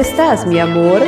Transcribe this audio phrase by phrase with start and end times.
[0.00, 1.02] ¿Dónde estás, mi amor?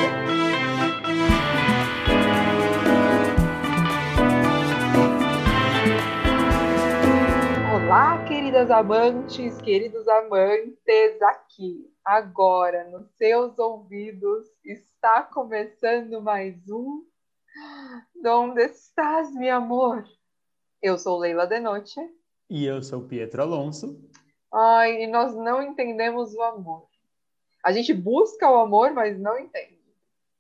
[7.75, 17.03] Olá, queridas amantes, queridos amantes, aqui, agora, nos seus ouvidos, está começando mais um
[18.27, 20.05] Onde estás, meu amor?
[20.83, 22.03] Eu sou Leila Denoche.
[22.51, 23.99] E eu sou Pietro Alonso.
[24.53, 26.92] Ai, e nós não entendemos o amor.
[27.63, 29.79] A gente busca o amor, mas não entende.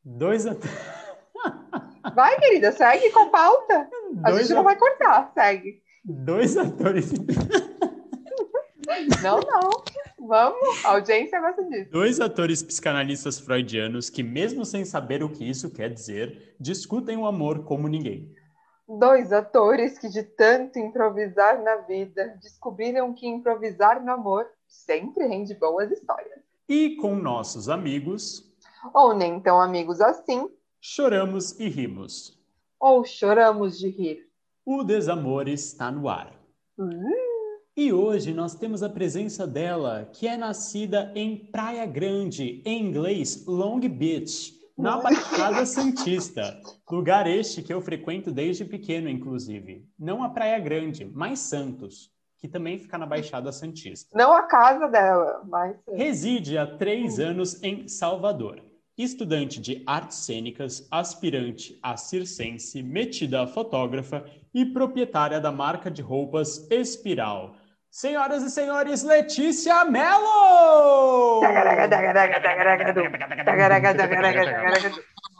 [0.04, 0.54] Dois a...
[2.14, 3.88] Vai, querida, segue com pauta.
[4.24, 5.80] A Dois gente a- não vai cortar, segue.
[6.04, 7.12] Dois atores.
[9.22, 9.70] Não, não.
[10.28, 11.90] Vamos, a audiência gosta disso.
[11.90, 17.24] Dois atores psicanalistas freudianos que, mesmo sem saber o que isso quer dizer, discutem o
[17.24, 18.30] amor como ninguém.
[18.86, 25.54] Dois atores que, de tanto improvisar na vida, descobriram que improvisar no amor sempre rende
[25.54, 26.40] boas histórias.
[26.68, 28.50] E com nossos amigos,
[28.94, 30.48] Ou nem tão amigos assim,
[30.80, 32.38] choramos e rimos.
[32.80, 34.28] ou choramos de rir.
[34.64, 36.32] O desamor está no ar.
[36.78, 37.00] Hum,
[37.76, 43.44] E hoje nós temos a presença dela, que é nascida em Praia Grande, em inglês
[43.46, 46.60] Long Beach, na Baixada Santista.
[46.90, 49.86] Lugar este que eu frequento desde pequeno, inclusive.
[49.98, 52.10] Não a Praia Grande, mas Santos,
[52.42, 54.18] que também fica na Baixada Santista.
[54.18, 55.76] Não a casa dela, mas.
[55.86, 58.60] Reside há três anos em Salvador.
[58.98, 66.02] Estudante de artes cênicas, aspirante a circense, metida a fotógrafa e proprietária da marca de
[66.02, 67.54] roupas Espiral.
[67.88, 71.42] Senhoras e senhores, Letícia Mello!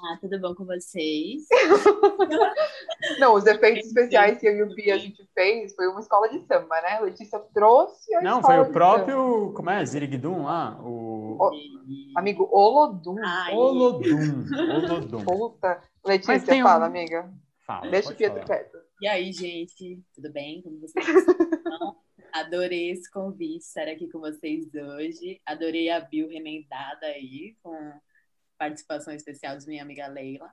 [0.05, 1.45] Ah, tudo bom com vocês?
[3.21, 6.29] Não, os efeitos especiais que eu e o Bia a gente fez foi uma escola
[6.29, 7.01] de samba, né?
[7.01, 9.53] Letícia trouxe a Não, foi o próprio.
[9.55, 9.85] Como é?
[9.85, 10.77] Ziriguidum lá?
[10.83, 11.39] O.
[11.39, 11.53] Samba.
[12.17, 13.17] Amigo Olodum.
[13.25, 14.45] Ai, Olodum.
[14.75, 15.25] Olodum.
[15.25, 15.81] Puta.
[16.05, 17.33] Letícia, um- fala, amiga.
[17.67, 18.59] Fala, Deixa o Pietro falar.
[18.59, 18.79] quieto.
[19.01, 20.01] e aí, gente?
[20.15, 20.63] Tudo bem?
[20.63, 21.97] Como vocês estão?
[22.33, 25.41] Adorei esse convite, estar aqui com vocês hoje.
[25.47, 27.73] Adorei a Bill remendada aí, com
[28.63, 30.49] participação especial de minha amiga Leila.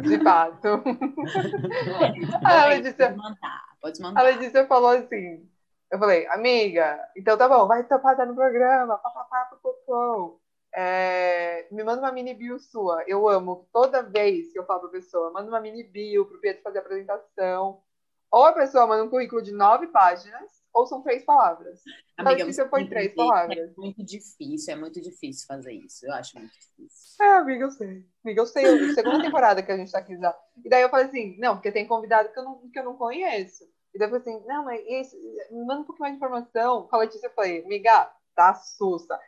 [0.00, 0.82] De fato.
[2.42, 3.08] Aí, Letícia.
[3.08, 4.22] Pode mandar, pode mandar.
[4.22, 5.46] Letícia falou assim.
[5.90, 8.96] Eu falei, amiga, então tá bom, vai topar tá no programa.
[8.96, 10.44] Pá, pá, pá, pá, pá, pá.
[10.76, 13.04] É, me manda uma mini bio sua.
[13.06, 16.62] Eu amo toda vez que eu falo pra pessoa, manda uma mini bio pro Pedro
[16.62, 17.82] fazer a apresentação.
[18.30, 21.80] Ou a pessoa manda um currículo de nove páginas, ou são três palavras.
[22.18, 23.58] A Letícia você foi tem que três ver, palavras.
[23.58, 26.04] É muito difícil, é muito difícil fazer isso.
[26.04, 27.24] Eu acho muito difícil.
[27.24, 28.04] É, amiga, eu sei.
[28.24, 28.64] Amiga, eu sei.
[28.64, 30.36] É a segunda temporada que a gente tá aqui já.
[30.64, 32.96] E daí eu falei assim, não, porque tem convidado que eu não, que eu não
[32.96, 33.64] conheço.
[33.94, 35.16] E daí eu falei assim, não, mas isso,
[35.52, 36.88] me manda um pouco mais de informação.
[36.88, 39.18] Com a Letícia eu falei, amiga, tá sussa.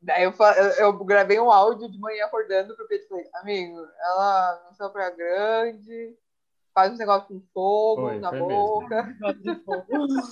[0.00, 3.86] Daí eu, eu, eu gravei um áudio de manhã acordando pro Pedro e falei, amigo,
[4.00, 6.16] ela não saiu pra grande,
[6.76, 9.16] faz uns negócios com fogo Foi, na foi boca.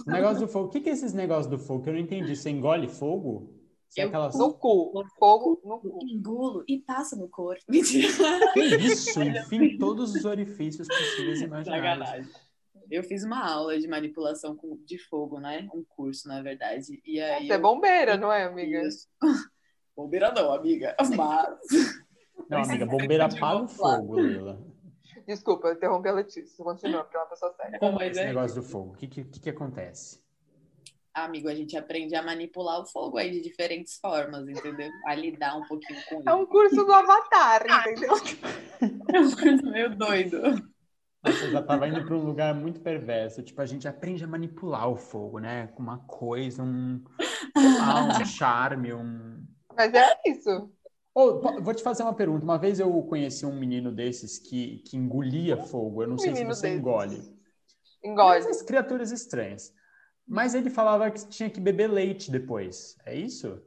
[0.06, 0.66] O negócio do fogo.
[0.66, 1.82] O que, que é esses negócios do fogo?
[1.82, 2.36] Que eu não entendi.
[2.36, 3.50] Você engole fogo?
[3.88, 4.36] Você é Eu- aquelas...
[4.38, 4.92] No cu.
[5.18, 5.98] Fogo no cu.
[6.02, 7.62] Engulo e passa no corpo.
[7.66, 8.08] Mentira.
[8.52, 9.22] Que isso?
[9.22, 12.06] Enfim, todos os orifícios possíveis e imagináveis.
[12.08, 12.30] Sacanagem.
[12.90, 15.66] Eu fiz uma aula de manipulação com- de fogo, né?
[15.74, 17.00] Um curso, na verdade.
[17.06, 17.46] E aí.
[17.46, 18.82] Você é eu- bombeira, não é, amiga?
[18.82, 19.08] Isso.
[19.96, 20.94] Bombeira não, amiga.
[21.16, 22.04] Mas.
[22.50, 24.60] Não, amiga, bombeira apaga o fogo, Leila.
[25.26, 26.64] Desculpa, eu interrompi a Letícia.
[26.64, 27.78] Continua, porque é uma pessoa séria.
[27.80, 28.92] Não, mas Esse é- negócio do fogo.
[28.92, 30.22] O que, que, que, acontece?
[31.14, 34.90] Amigo, a gente aprende a manipular o fogo aí de diferentes formas, entendeu?
[35.06, 38.14] A lidar um pouquinho com É um curso do Avatar, entendeu?
[39.14, 39.66] isso.
[39.70, 40.40] Meio doido.
[41.24, 43.42] Nossa, eu já tava indo para um lugar muito perverso.
[43.42, 45.68] Tipo, a gente aprende a manipular o fogo, né?
[45.68, 47.02] Com uma coisa, um,
[47.56, 49.42] um charme, um.
[49.74, 50.70] Mas é isso.
[51.14, 52.44] Po- vou te fazer uma pergunta.
[52.44, 56.02] Uma vez eu conheci um menino desses que, que engolia fogo.
[56.02, 56.78] Eu não sei se você desses.
[56.80, 57.38] engole.
[58.02, 58.38] Engole.
[58.38, 59.72] Essas criaturas estranhas.
[60.26, 62.96] Mas ele falava que tinha que beber leite depois.
[63.06, 63.62] É isso?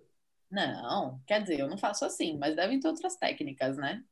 [0.52, 4.04] Não, quer dizer, eu não faço assim, mas devem ter outras técnicas, né?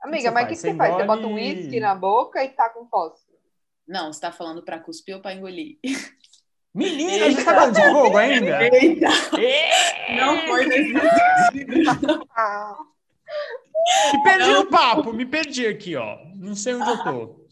[0.00, 0.90] Amiga, mas o que, você Você faz?
[0.94, 3.38] Você engole- bota um uísque na boca e tá com fósforo.
[3.86, 5.78] Não, você tá falando pra cuspir ou pra engolir?
[6.74, 8.62] Menina, a gente tá falando de fogo ainda?
[8.74, 9.08] Eita!
[10.16, 11.74] Não foi nesse sentido.
[14.12, 16.18] Me perdi no papo, me perdi aqui, ó.
[16.34, 17.44] Não sei onde eu tô.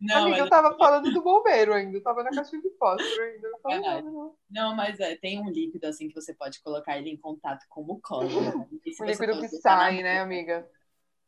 [0.00, 1.96] Não, amiga, mas, eu tava falando do bombeiro ainda.
[1.96, 3.48] Eu tava na caixinha de fósforo ainda.
[3.64, 4.36] Não, não.
[4.50, 7.82] não, mas é, tem um líquido assim que você pode colocar ele em contato com
[7.82, 8.28] mucosa.
[8.40, 8.68] né?
[8.84, 10.68] E se Um você líquido que sai, né, amiga?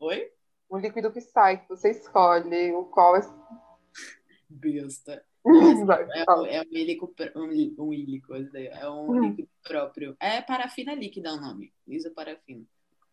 [0.00, 0.30] Oi?
[0.70, 3.20] Um líquido que sai, que você escolhe o qual é.
[4.50, 5.24] Besta.
[6.14, 10.16] É, um- é um ílico, um, um ílico, é um líquido próprio.
[10.20, 12.64] É parafina líquida o nome, isoparafina.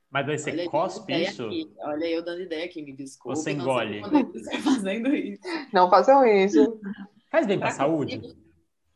[0.10, 1.46] Mas daí você Olha, cospe isso?
[1.46, 1.72] aqui.
[1.80, 3.38] Olha, eu dando ideia aqui, me desculpe.
[3.38, 4.02] Você não engole.
[4.02, 5.42] quando você está fazendo isso.
[5.74, 6.80] Não façam isso.
[7.32, 8.18] Faz bem pra Pra saúde?
[8.20, 8.46] conseguir.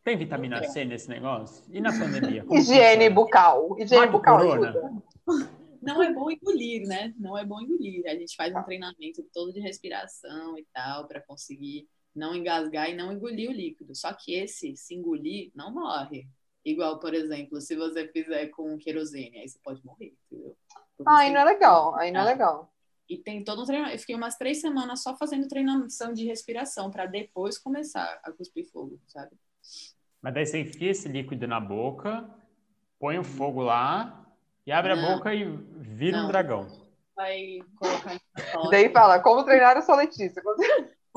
[0.03, 1.63] Tem vitamina C nesse negócio?
[1.69, 2.43] E na pandemia?
[2.45, 3.09] Como Higiene funciona?
[3.15, 3.75] bucal.
[3.79, 4.69] Higiene bucal corona.
[4.69, 5.03] ajuda.
[5.81, 7.13] Não é bom engolir, né?
[7.17, 8.03] Não é bom engolir.
[8.05, 11.87] A gente faz um treinamento todo de respiração e tal, para conseguir
[12.19, 13.95] não engasgar e não engolir o líquido.
[13.95, 16.27] Só que esse, se engolir, não morre.
[16.63, 20.55] Igual, por exemplo, se você fizer com querosene, aí você pode morrer, entendeu?
[20.97, 21.95] Porque Ah, aí não é legal.
[21.95, 22.27] Aí não é Ah.
[22.27, 22.73] legal.
[23.09, 23.95] E tem todo um treinamento.
[23.95, 28.69] Eu fiquei umas três semanas só fazendo treinamento de respiração para depois começar a cuspir
[28.69, 29.31] fogo, sabe?
[30.21, 32.29] Mas daí você enfia esse líquido na boca,
[32.99, 34.27] põe o fogo lá
[34.67, 35.15] e abre a Não.
[35.15, 35.43] boca e
[35.79, 36.27] vira um Não.
[36.27, 36.87] dragão.
[37.15, 40.43] Vai colocar em daí fala, como treinar a sua Letícia?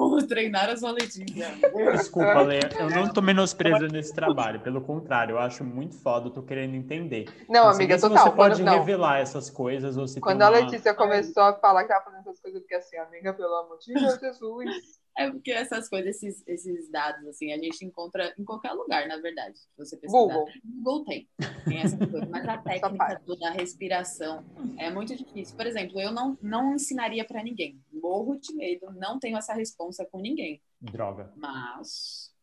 [0.03, 1.47] Como treinar a sua Letícia.
[1.93, 4.61] Desculpa, Lê, eu não tô menosprezando esse trabalho.
[4.61, 7.27] Pelo contrário, eu acho muito foda, eu tô querendo entender.
[7.49, 8.25] Não, sei amiga, total.
[8.25, 8.79] você pode Quando, não.
[8.79, 10.59] revelar essas coisas ou se Quando a uma...
[10.59, 13.79] Letícia começou a falar que tava fazendo essas coisas, eu fiquei assim, amiga, pelo amor
[13.79, 15.03] de Deus, Jesus.
[15.17, 19.19] É porque essas coisas, esses, esses dados, assim, a gente encontra em qualquer lugar, na
[19.19, 19.59] verdade.
[19.77, 20.19] Você pesquisar.
[20.19, 20.47] Google.
[20.65, 21.29] Google tem.
[21.67, 22.29] Tem essas coisas.
[22.31, 24.43] Mas a técnica da respiração
[24.79, 25.55] é muito difícil.
[25.55, 27.79] Por exemplo, eu não, não ensinaria para ninguém.
[28.03, 30.61] Morro de medo, não tenho essa responsa com ninguém.
[30.81, 31.33] Droga.
[31.37, 32.35] Mas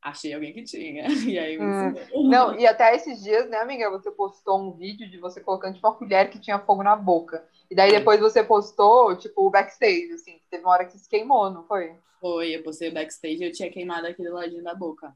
[0.00, 1.06] achei alguém que tinha.
[1.28, 1.94] E aí Hum.
[2.28, 5.86] Não, e até esses dias, né, amiga, você postou um vídeo de você colocando tipo,
[5.86, 7.46] uma colher que tinha fogo na boca.
[7.70, 11.08] E daí depois você postou, tipo, o backstage, assim, que teve uma hora que se
[11.08, 11.96] queimou, não foi?
[12.20, 15.14] Foi, eu postei o backstage e eu tinha queimado aquele ladinho da boca.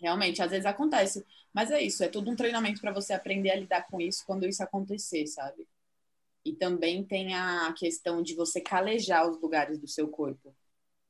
[0.00, 1.24] Realmente, às vezes acontece.
[1.52, 4.46] Mas é isso, é todo um treinamento para você aprender a lidar com isso quando
[4.46, 5.66] isso acontecer, sabe?
[6.44, 10.54] E também tem a questão de você calejar os lugares do seu corpo.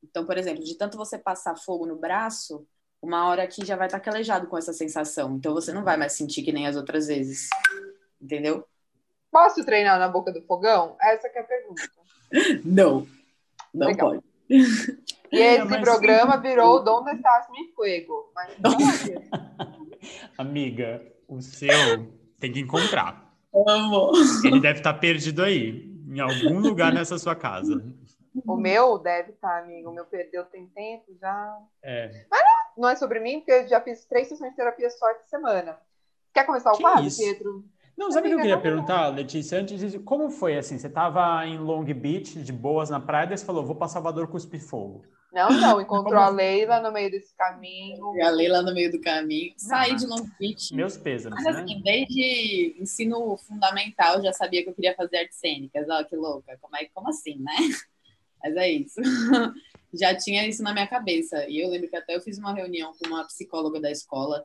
[0.03, 2.65] Então, por exemplo, de tanto você passar fogo no braço,
[3.01, 5.35] uma hora aqui já vai estar calejado com essa sensação.
[5.35, 7.49] Então você não vai mais sentir que nem as outras vezes.
[8.21, 8.65] Entendeu?
[9.31, 10.95] Posso treinar na boca do fogão?
[11.01, 11.81] Essa que é a pergunta.
[12.63, 13.05] Não.
[13.73, 14.09] Não Legal.
[14.11, 14.23] pode.
[14.49, 18.31] E É, esse mas- programa virou Donde Estás Mi Fuego.
[18.33, 20.25] Mas não é.
[20.37, 21.69] Amiga, o seu
[22.39, 23.24] tem que encontrar.
[23.67, 24.11] Amo.
[24.43, 27.83] Ele deve estar perdido aí, em algum lugar nessa sua casa.
[28.45, 29.89] o meu deve estar, amigo.
[29.89, 31.57] O meu perdeu tem tempo já.
[31.83, 32.25] É.
[32.77, 35.77] Não é sobre mim, porque eu já fiz três sessões de terapia só essa semana.
[36.33, 37.21] Quer começar o Que quadro, isso?
[37.21, 37.63] Pedro?
[37.97, 39.57] Não, sabe o que eu queria perguntar, Letícia?
[39.59, 40.77] Antes disso, como foi assim?
[40.77, 44.27] Você estava em Long Beach, de boas na praia, daí você falou, vou para Salvador
[44.27, 45.05] cuspir fogo.
[45.31, 45.79] Não, não.
[45.81, 48.13] Encontrou Como- a Leila no meio desse caminho.
[48.13, 49.53] Galei lá no meio do caminho.
[49.57, 49.95] Saí Ah.
[49.95, 50.73] de Long Beach.
[50.73, 51.61] Meus pêsames, Mas né?
[51.61, 55.87] assim, desde ensino fundamental já sabia que eu queria fazer artes cênicas.
[55.89, 56.57] Ó, que louca.
[56.61, 57.51] Como, é, como assim, né?
[58.43, 59.01] Mas é isso.
[59.93, 61.45] já tinha isso na minha cabeça.
[61.49, 64.43] E eu lembro que até eu fiz uma reunião com uma psicóloga da escola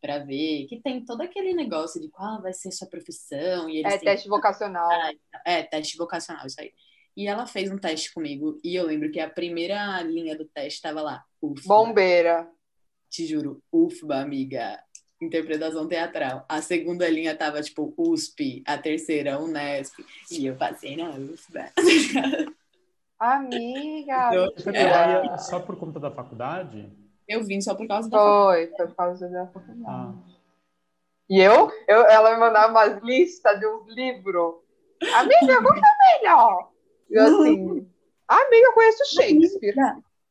[0.00, 3.68] para ver que tem todo aquele negócio de qual vai ser sua profissão.
[3.68, 4.88] E eles É têm teste vocacional.
[5.44, 6.72] é, teste vocacional, isso aí.
[7.16, 8.60] E ela fez um teste comigo.
[8.62, 11.24] E eu lembro que a primeira linha do teste estava lá.
[11.42, 11.62] UFBA.
[11.66, 12.48] Bombeira.
[13.10, 14.80] Te juro, UFBA, amiga.
[15.20, 16.44] Interpretação teatral.
[16.48, 18.62] A segunda linha tava, tipo, USP.
[18.64, 19.98] A terceira, Unesp.
[20.30, 21.72] E eu passei na UFBA.
[23.18, 24.30] Amiga.
[24.62, 26.88] Pra lá só por conta da faculdade?
[27.28, 29.84] Eu vim só por causa da Foi, foi por causa da faculdade.
[29.86, 30.14] Ah.
[31.28, 34.64] E eu, eu, ela me mandava umas listas de um livro.
[35.14, 36.70] Amiga, é melhor?
[37.10, 37.86] Eu assim,
[38.26, 39.74] amiga, eu conheço Shakespeare.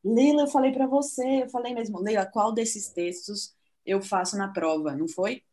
[0.03, 4.47] Leila, eu falei pra você, eu falei mesmo, Leila, qual desses textos eu faço na
[4.47, 5.43] prova, não foi?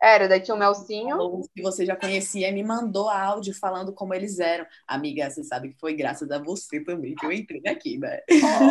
[0.00, 1.18] Era, daí tinha o Nelsinho.
[1.18, 4.66] Ou que você já conhecia, me mandou áudio falando como eles eram.
[4.86, 8.20] Amiga, você sabe que foi graças a você também que eu entrei aqui, né?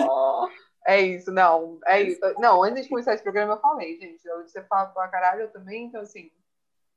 [0.10, 0.48] Oh,
[0.88, 1.80] é isso, não.
[1.86, 2.20] É isso.
[2.40, 4.22] Não, antes de começar esse programa, eu falei, gente.
[4.24, 6.30] Você fala pra caralho, eu também, então assim.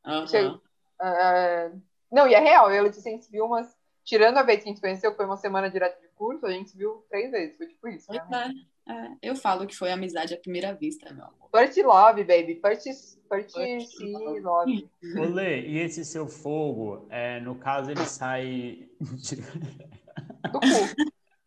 [0.05, 0.27] Aham.
[0.27, 0.61] Chega-
[1.03, 1.71] é,
[2.11, 3.77] Não, e é real, eu e a Letícia, a gente se viu umas.
[4.05, 6.51] Tirando a vez que a gente conheceu, que foi uma semana direto de curso, a
[6.53, 7.57] gente se viu três vezes.
[7.57, 8.11] Foi tipo isso.
[8.13, 8.53] Né?
[8.89, 9.11] é, é.
[9.21, 11.49] Eu falo que foi amizade à primeira vista, meu amor.
[11.51, 12.55] First love, baby.
[12.61, 12.85] First,
[13.29, 14.41] first, First love.
[14.41, 14.91] love.
[15.19, 18.89] Olê, e esse seu fogo, é, no caso, ele sai.
[20.53, 20.67] Do cu.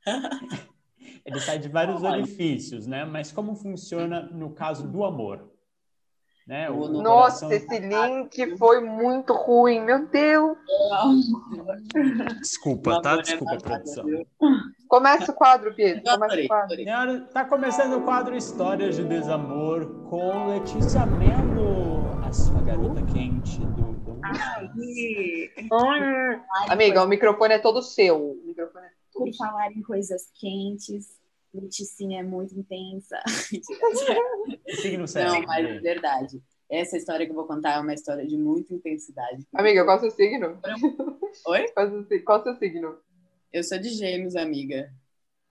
[1.29, 2.17] ele sai de vários Olha.
[2.17, 3.05] orifícios, né?
[3.05, 5.47] Mas como funciona no caso do amor?
[6.47, 6.67] Né?
[6.67, 10.57] O, o Nossa, coração- esse link foi muito ruim, meu Deus.
[12.39, 13.17] Desculpa, tá?
[13.17, 14.05] Desculpa, produção.
[14.87, 16.01] Começa o quadro, Pedro.
[16.03, 16.75] Começa o quadro.
[16.75, 23.59] Senhora, tá começando o quadro Histórias de Desamor com Letícia Mello, a sua garota quente
[23.59, 23.89] do.
[26.67, 28.31] Amiga, o microfone é todo seu.
[28.31, 31.18] O microfone é todo Por falar em coisas quentes,
[31.53, 33.19] Leticinha é muito intensa.
[34.81, 35.47] Signo Não, certo.
[35.47, 36.41] mas é verdade.
[36.69, 39.45] Essa história que eu vou contar é uma história de muita intensidade.
[39.53, 40.59] Amiga, qual é o seu signo?
[41.47, 41.67] Oi?
[41.73, 42.97] Qual é o seu si- qual é o seu signo?
[43.51, 44.93] Eu sou de gêmeos, amiga.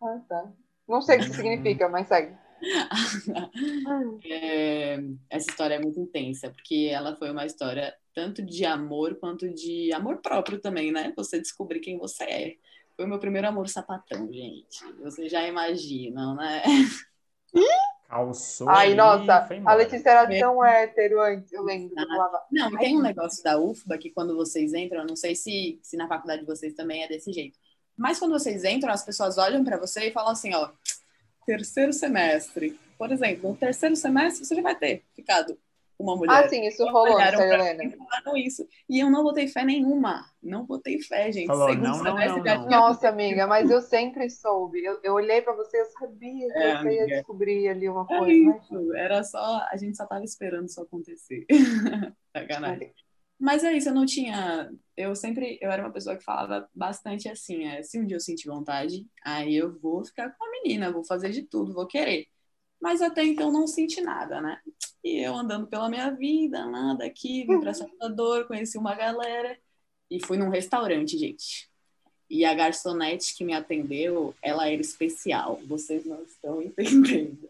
[0.01, 0.53] Ah, tá.
[0.89, 2.35] Não sei o que significa, mas segue.
[4.25, 4.99] É,
[5.31, 9.93] essa história é muito intensa, porque ela foi uma história tanto de amor quanto de
[9.93, 11.13] amor próprio também, né?
[11.17, 12.55] Você descobrir quem você é.
[12.99, 14.85] Foi o meu primeiro amor sapatão, gente.
[15.01, 16.61] Vocês já imaginam, né?
[18.09, 18.69] Calçou.
[18.69, 19.75] Ai, nossa, a.
[19.75, 21.95] Letícia era tão hétero antes, eu lembro.
[21.95, 25.15] que eu falava, Não, tem um negócio da UFBA que quando vocês entram, eu não
[25.15, 27.57] sei se, se na faculdade de vocês também é desse jeito,
[27.97, 30.69] mas quando vocês entram, as pessoas olham pra você e falam assim, ó,
[31.47, 32.77] terceiro semestre.
[32.99, 35.57] Por exemplo, no terceiro semestre você já vai ter ficado
[35.99, 36.45] uma mulher.
[36.45, 37.85] Ah, sim, isso rolou, Helena.
[37.85, 38.67] e falaram isso.
[38.89, 40.25] E eu não botei fé nenhuma.
[40.43, 41.47] Não botei fé, gente.
[41.49, 42.69] Falou, Segundo não, não, não, não.
[42.69, 44.83] Nossa, amiga, mas eu sempre soube.
[44.85, 48.19] Eu, eu olhei pra você, eu sabia que É, você ia descobrir ali uma É
[48.19, 48.45] coisa.
[48.45, 48.95] mas- isso.
[48.95, 49.67] Era só.
[49.71, 51.45] A gente só tava esperando isso acontecer.
[52.37, 52.93] Sacanagem.
[53.41, 54.69] Mas é isso, eu não tinha.
[54.97, 55.59] Eu sempre.
[55.63, 59.07] Eu era uma pessoa que falava bastante assim: é, se um dia eu sentir vontade,
[59.25, 62.27] aí eu vou ficar com a menina, vou fazer de tudo, vou querer.
[62.81, 64.61] Mas até então não senti nada, né?
[65.03, 69.59] E eu andando pela minha vida, nada aqui, vim pra Salvador, conheci uma galera
[70.11, 71.69] e fui num restaurante, gente.
[72.31, 75.61] E a garçonete que me atendeu, ela era especial.
[75.67, 77.49] Vocês não estão entendendo.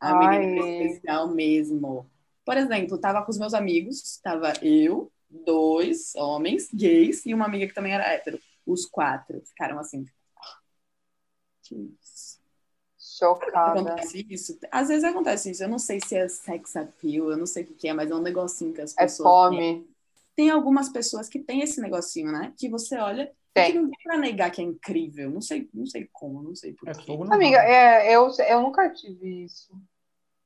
[0.00, 2.06] A menina era especial mesmo.
[2.44, 7.66] Por exemplo, tava com os meus amigos, tava eu, dois homens gays e uma amiga
[7.66, 8.40] que também era hétero.
[8.66, 10.04] Os quatro ficaram assim.
[11.62, 12.35] Que isso?
[13.18, 13.80] Chocada.
[13.80, 14.58] Acontece isso?
[14.70, 15.62] Às vezes acontece isso.
[15.64, 18.10] Eu não sei se é sex appeal, eu não sei o que que é, mas
[18.10, 19.62] é um negocinho que as É pessoas têm.
[19.62, 19.88] fome.
[20.36, 22.52] Tem algumas pessoas que têm esse negocinho, né?
[22.58, 23.74] Que você olha e que Tem.
[23.74, 25.30] não dá pra negar que é incrível.
[25.30, 27.06] Não sei, não sei como, não sei É porquê.
[27.06, 29.72] fogo no Amiga, é, eu, eu nunca tive isso.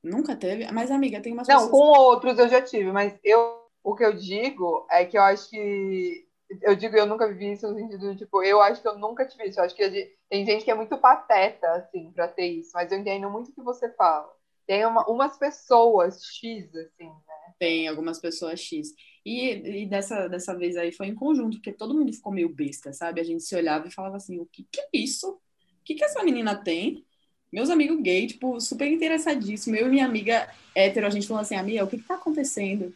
[0.03, 0.71] Nunca teve?
[0.71, 1.71] Mas, amiga, tem umas Não, pessoas.
[1.71, 5.49] com outros eu já tive, mas eu, o que eu digo é que eu acho
[5.49, 6.27] que.
[6.61, 9.45] Eu digo eu nunca vivi isso no sentido tipo, eu acho que eu nunca tive
[9.45, 9.59] isso.
[9.59, 12.91] Eu acho que gente- tem gente que é muito pateta, assim, pra ter isso, mas
[12.91, 14.29] eu entendo muito o que você fala.
[14.67, 17.53] Tem uma- umas pessoas X, assim, né?
[17.59, 18.93] Tem algumas pessoas X.
[19.25, 22.91] E, e dessa, dessa vez aí foi em conjunto, porque todo mundo ficou meio besta,
[22.93, 23.21] sabe?
[23.21, 25.29] A gente se olhava e falava assim: o que, que é isso?
[25.31, 25.39] O
[25.83, 27.05] que, que essa menina tem?
[27.51, 29.75] Meus amigos gay, tipo, super interessadíssimo.
[29.75, 32.95] Eu e minha amiga hétero, a gente falou assim: amiga, o que, que tá acontecendo?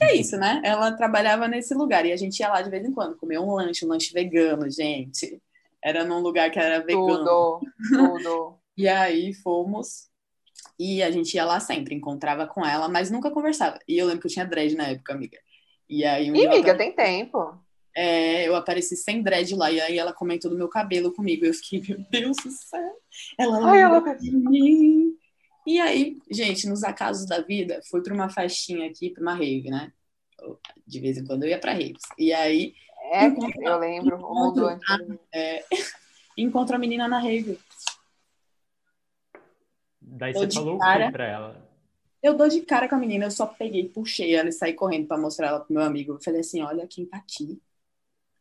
[0.00, 0.60] É isso, né?
[0.64, 3.52] Ela trabalhava nesse lugar e a gente ia lá de vez em quando comer um
[3.54, 5.40] lanche, um lanche vegano, gente.
[5.82, 7.24] Era num lugar que era vegano.
[7.24, 8.58] Tudo, tudo.
[8.76, 10.08] E aí fomos.
[10.76, 13.78] E a gente ia lá sempre, encontrava com ela, mas nunca conversava.
[13.86, 15.38] E eu lembro que eu tinha dread na época, amiga.
[15.88, 17.56] E aí um eu, amiga, apare- tem tempo.
[17.94, 21.44] é, eu apareci sem dread lá, e aí ela comentou do meu cabelo comigo.
[21.44, 22.96] Eu fiquei, meu Deus do céu,
[23.38, 25.14] ela Ai, lembra ela- de mim.
[25.66, 29.70] E aí, gente, nos acasos da vida, fui pra uma festinha aqui, pra uma rave,
[29.70, 29.92] né?
[30.86, 32.02] De vez em quando eu ia pra raves.
[32.18, 32.74] E aí,
[33.12, 34.16] É, eu lembro.
[34.24, 34.86] O mundo antes.
[35.32, 35.64] é,
[36.36, 37.58] encontro a menina na rave.
[40.00, 41.06] Daí Tô você de falou o cara.
[41.06, 41.68] que pra ela?
[42.22, 45.06] Eu dou de cara com a menina, eu só peguei, puxei ela e saí correndo
[45.06, 46.12] pra mostrar ela pro meu amigo.
[46.12, 47.60] Eu falei assim: olha quem tá aqui.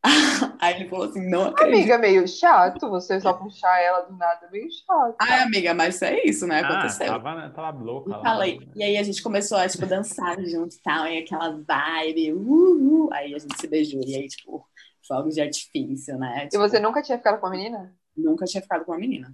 [0.59, 1.75] Aí ele falou assim: não acredito.
[1.75, 5.15] Amiga, meio chato você só puxar ela do nada, meio chato.
[5.21, 6.61] Ai, amiga, mas isso é isso, né?
[6.61, 7.07] Ah, Aconteceu.
[7.07, 8.21] tava, tava louca E lá.
[8.21, 8.59] falei.
[8.75, 13.05] E aí a gente começou a, tipo, dançar junto e tal, e aquela vibe, uh,
[13.05, 13.13] uh.
[13.13, 14.65] Aí a gente se beijou, e aí, tipo,
[15.07, 16.45] fogos de artifício, né?
[16.45, 17.93] E Tipo, você nunca tinha ficado com a menina?
[18.15, 19.33] nunca tinha ficado com uma menina.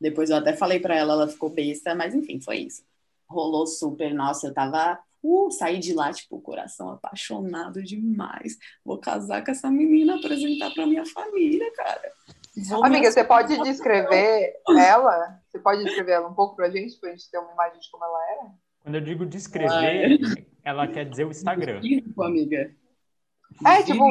[0.00, 2.82] Depois eu até falei pra ela, ela ficou besta, mas enfim, foi isso.
[3.28, 4.98] Rolou super, nossa, eu tava.
[5.22, 8.58] Uh, saí de lá, tipo, coração apaixonado demais.
[8.84, 12.12] Vou casar com essa menina, apresentar pra minha família, cara.
[12.68, 15.40] Vou Amiga, você pode descrever ela?
[15.48, 18.04] Você pode descrever ela um pouco pra gente, pra gente ter uma imagem de como
[18.04, 18.50] ela era?
[18.82, 20.18] Quando eu digo descrever,
[20.64, 21.80] ela quer dizer o Instagram.
[21.80, 22.74] Físico, amiga.
[23.64, 24.04] É, tipo,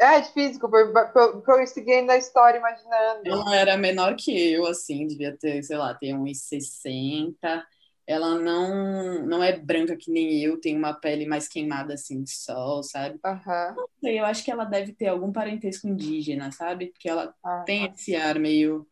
[0.00, 3.22] é de físico, pra, eu ir seguindo a história, imaginando.
[3.24, 7.66] Ela era menor que eu, assim, devia ter, sei lá, tem uns 60.
[8.06, 12.30] Ela não, não é branca que nem eu, tem uma pele mais queimada, assim, de
[12.30, 13.20] sol, sabe?
[13.24, 13.74] Aham.
[13.76, 16.86] Não sei, eu acho que ela deve ter algum parentesco indígena, sabe?
[16.88, 17.64] Porque ela aham.
[17.64, 18.86] tem esse ar meio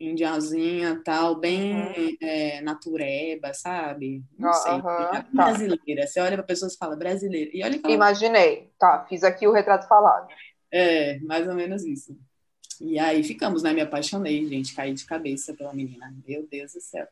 [0.00, 4.24] indiazinha, tal, bem é, natureba, sabe?
[4.38, 4.80] Não sei.
[4.98, 5.22] É tá.
[5.22, 6.06] brasileira.
[6.06, 7.50] Você olha pra pessoa e fala brasileira.
[7.54, 8.70] E olha que ela Imaginei.
[8.78, 10.28] Tá, fiz aqui o retrato falado.
[10.70, 12.16] É, mais ou menos isso.
[12.80, 13.72] E aí ficamos, né?
[13.72, 16.14] Me apaixonei, gente, caí de cabeça pela menina.
[16.26, 17.08] Meu Deus do céu.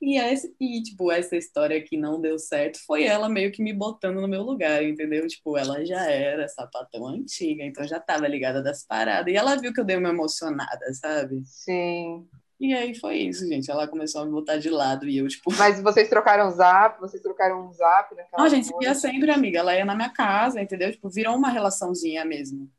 [0.00, 3.72] E, esse, e, tipo, essa história que não deu certo foi ela meio que me
[3.72, 5.26] botando no meu lugar, entendeu?
[5.26, 9.32] Tipo, ela já era sapatão antiga, então já tava ligada das paradas.
[9.32, 11.42] E ela viu que eu dei uma emocionada, sabe?
[11.44, 12.28] Sim.
[12.60, 13.70] E aí foi isso, gente.
[13.70, 15.52] Ela começou a me botar de lado e eu, tipo.
[15.54, 18.38] Mas vocês trocaram zap, vocês trocaram um zap naquela.
[18.38, 19.58] Não, a gente via sempre, amiga.
[19.58, 20.92] Ela ia na minha casa, entendeu?
[20.92, 22.70] Tipo, virou uma relaçãozinha mesmo.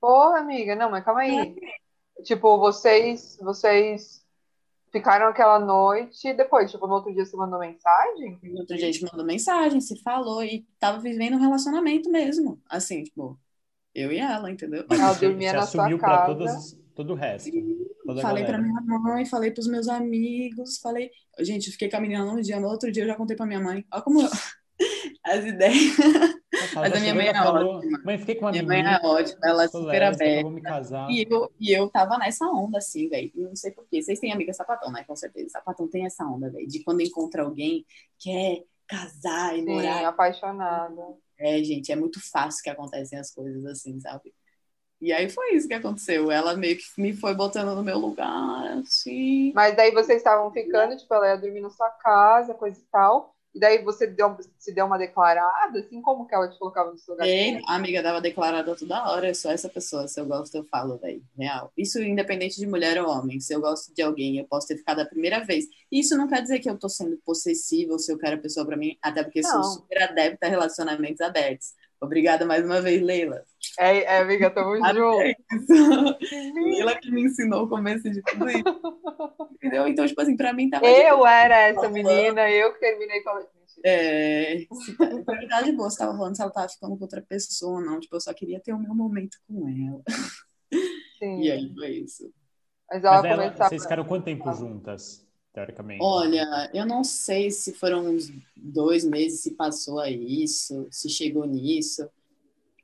[0.00, 1.56] Porra, amiga, não, mas calma aí.
[2.24, 4.24] Tipo, vocês, vocês
[4.92, 8.38] ficaram aquela noite e depois, tipo, no outro dia você mandou mensagem?
[8.42, 12.60] No outro dia a gente mandou mensagem, se falou e tava vivendo um relacionamento mesmo.
[12.68, 13.38] Assim, tipo,
[13.94, 14.84] eu e ela, entendeu?
[14.88, 16.26] Mas Ela você, dormia você na sua pra casa.
[16.26, 17.50] todos, todo o resto.
[18.22, 18.58] Falei pra galera.
[18.58, 21.10] minha mãe, falei pros meus amigos, falei.
[21.40, 23.46] Gente, eu fiquei com a menina um dia, no outro dia eu já contei pra
[23.46, 23.84] minha mãe.
[23.92, 24.28] Olha como eu-
[25.24, 25.96] as ideias.
[26.52, 28.00] Nossa, Mas a minha mãe é falou, ótima.
[28.04, 30.42] Mãe, fiquei com uma Minha mãe é ótima, ela é super aberta.
[30.42, 31.10] vou me casar.
[31.10, 33.30] E eu, e eu tava nessa onda, assim, velho.
[33.34, 34.02] Não sei porquê.
[34.02, 35.04] Vocês têm amiga sapatão, né?
[35.04, 35.50] Com certeza.
[35.50, 36.66] Sapatão tem essa onda, velho.
[36.66, 37.84] De quando encontra alguém
[38.18, 40.04] que quer casar e Sim, morar.
[40.06, 41.02] apaixonada.
[41.38, 44.34] É, gente, é muito fácil que acontecem as coisas assim, sabe?
[45.00, 46.28] E aí foi isso que aconteceu.
[46.30, 49.52] Ela meio que me foi botando no meu lugar, assim.
[49.54, 53.36] Mas daí vocês estavam ficando, tipo, ela ia dormir na sua casa, coisa e tal.
[53.54, 56.98] E daí você deu, se deu uma declarada, assim, como que ela te colocava no
[56.98, 57.26] seu lugar?
[57.26, 60.64] E a amiga dava declarada toda hora, eu sou essa pessoa, se eu gosto, eu
[60.64, 61.72] falo, velho, real.
[61.76, 63.40] Isso independente de mulher ou homem.
[63.40, 65.64] Se eu gosto de alguém, eu posso ter ficado a primeira vez.
[65.90, 68.66] Isso não quer dizer que eu tô sendo possessiva ou se eu quero a pessoa
[68.66, 69.50] pra mim, até porque Não.
[69.50, 71.72] sou super adepta a relacionamentos abertos.
[72.00, 73.42] Obrigada mais uma vez, Leila.
[73.78, 75.16] É, é amiga, tamo junto.
[76.54, 78.62] Leila que me ensinou o começo de tudo isso.
[79.54, 79.86] Entendeu?
[79.88, 80.86] Então, tipo assim, pra mim tava.
[80.86, 83.82] de Eu era essa menina, eu que terminei com a Mentira.
[83.84, 87.22] É, se tá, na verdade, boa, você tava falando se ela tava ficando com outra
[87.22, 88.00] pessoa, não.
[88.00, 90.02] Tipo, eu só queria ter o meu momento com ela.
[91.18, 91.42] Sim.
[91.42, 92.32] E aí foi isso.
[92.90, 93.68] Mas ela Mas ela, começava.
[93.68, 95.27] vocês ficaram quanto tempo juntas,
[95.58, 96.02] teoricamente?
[96.02, 101.44] Olha, eu não sei se foram uns dois meses, se passou a isso, se chegou
[101.46, 102.08] nisso.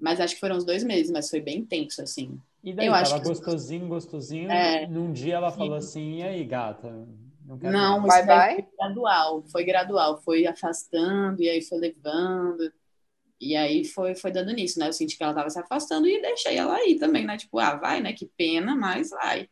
[0.01, 2.39] Mas acho que foram uns dois meses, mas foi bem tenso, assim.
[2.63, 4.51] E daí, eu acho tava que- gostosinho, gostosinho.
[4.51, 4.87] É.
[4.87, 6.91] Num dia ela falou assim, e aí, gata?
[7.47, 8.55] Não, quero Não, mais." isso Bye, daí bye?
[8.57, 12.73] foi gradual, foi gradual, foi afastando, e aí foi levando,
[13.41, 14.89] e aí foi, foi dando nisso, né?
[14.89, 17.37] Eu senti que ela tava se afastando e deixei ela aí também, né?
[17.37, 18.13] Tipo, ah, vai, né?
[18.13, 19.49] Que pena, mas vai.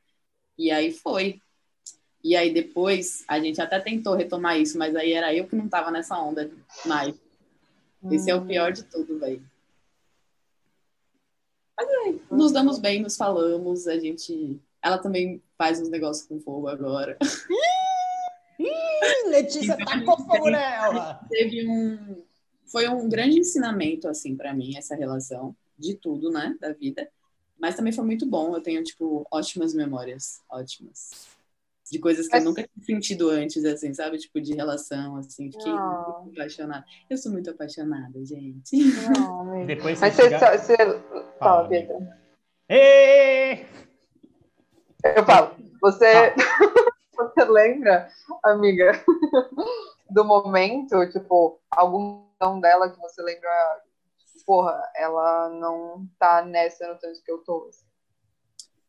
[0.58, 1.40] E aí foi.
[2.22, 5.68] E aí depois, a gente até tentou retomar isso, mas aí era eu que não
[5.68, 6.50] tava nessa onda
[6.86, 7.14] mais.
[8.10, 9.42] Esse é o pior de tudo, velho.
[11.76, 14.60] Mas aí, nos damos bem, nos falamos, a gente...
[14.80, 17.16] Ela também faz uns negócios com fogo agora.
[18.58, 21.20] Ih, Letícia Então, tacou fogo nela!
[21.28, 22.22] teve um
[22.66, 27.08] foi um grande ensinamento assim para mim essa relação de tudo né da vida
[27.58, 31.10] mas também foi muito bom eu tenho tipo ótimas memórias ótimas
[31.90, 35.72] de coisas que eu nunca tinha sentido antes assim sabe tipo de relação assim fiquei
[35.72, 36.22] Não.
[36.22, 38.76] muito apaixonada eu sou muito apaixonada gente
[39.18, 39.66] Não.
[39.66, 40.30] Depois Mas você você.
[40.30, 40.76] chegar- você...
[40.76, 41.86] Fala, Fala, amiga.
[41.88, 42.08] Pedro.
[42.68, 43.66] Ê!
[45.16, 45.56] Eu falo.
[45.80, 46.32] Você.
[47.16, 48.08] você lembra,
[48.44, 48.92] amiga,
[50.08, 52.24] do momento, tipo, algum
[52.60, 53.50] dela que você lembra.
[54.46, 57.66] Porra, ela não tá nessa no tanto que eu tô.
[57.68, 57.84] assim.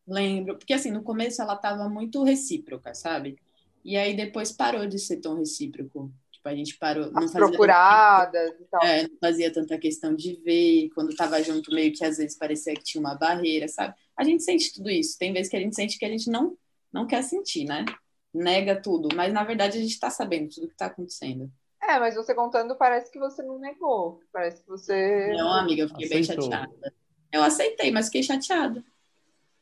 [0.07, 3.37] Lembro porque assim no começo ela tava muito recíproca sabe
[3.83, 6.11] e aí depois parou de ser tão recíproco
[6.43, 8.83] tipo a gente parou não As fazia procuradas e tal.
[8.83, 12.73] É, não fazia tanta questão de ver, quando tava junto, meio que às vezes parecia
[12.73, 13.95] que tinha uma barreira, sabe?
[14.15, 15.17] A gente sente tudo isso.
[15.17, 16.57] Tem vezes que a gente sente que a gente não,
[16.91, 17.85] não quer sentir, né?
[18.33, 21.51] Nega tudo, mas na verdade a gente tá sabendo tudo que tá acontecendo.
[21.81, 24.19] É, mas você contando parece que você não negou.
[24.31, 25.33] Parece que você.
[25.35, 26.45] Não, amiga, eu fiquei bem Aceitou.
[26.45, 26.93] chateada.
[27.31, 28.83] Eu aceitei, mas fiquei chateada.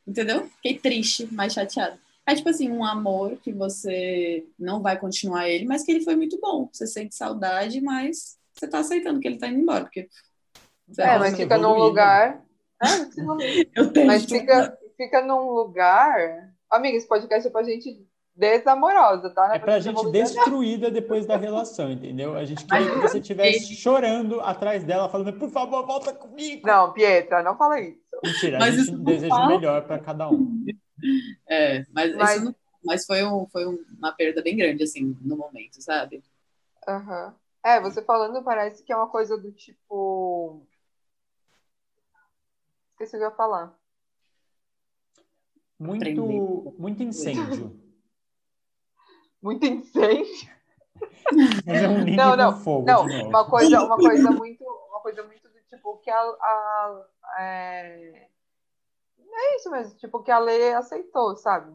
[0.06, 0.48] Entendeu?
[0.56, 1.98] Fiquei triste, mas chateada.
[2.26, 6.14] É tipo assim, um amor que você não vai continuar ele, mas que ele foi
[6.14, 6.68] muito bom.
[6.72, 10.08] Você sente saudade, mas você tá aceitando que ele tá indo embora, porque.
[10.98, 12.44] É, lá, mas fica num lugar.
[12.82, 12.86] É,
[13.22, 13.38] não-
[13.74, 16.52] eu tenho Mas fica, fica num lugar.
[16.70, 19.54] Amiga, esse podcast é pra gente desamorosa, tá?
[19.54, 22.34] É pra gente destruída depois da relação, entendeu?
[22.34, 26.66] A gente queria que você estivesse chorando atrás dela, falando, por favor, volta comigo.
[26.66, 28.00] Não, Pietra, não fala isso.
[28.24, 30.64] Mentira, Mas a gente deseja o melhor pra cada um.
[31.48, 35.16] É, mas, Mas- isso não- mas foi, um, foi um- uma perda bem grande, assim,
[35.20, 36.22] no momento, sabe?
[36.86, 37.34] Aham.
[37.64, 40.64] É, você falando parece que é uma coisa do tipo.
[42.92, 43.72] Esqueci o que eu ia falar.
[45.78, 46.74] Muito, Aprender.
[46.78, 47.81] muito incêndio.
[49.42, 50.52] Muito incêndio.
[51.66, 55.00] Mas é um link Não, não, fogo Não, de uma coisa, uma coisa muito, uma
[55.00, 57.06] coisa muito do tipo que a, a-
[57.38, 58.28] é...
[59.34, 61.74] é isso mesmo, tipo que a lei aceitou, sabe?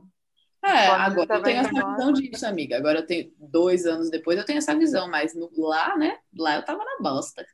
[0.64, 2.78] É, Quando agora eu tenho essa visão disso, amiga.
[2.78, 6.20] Agora eu tenho dois anos depois, eu tenho essa visão, mas no- lá, né?
[6.38, 7.46] Lá eu tava na bosta.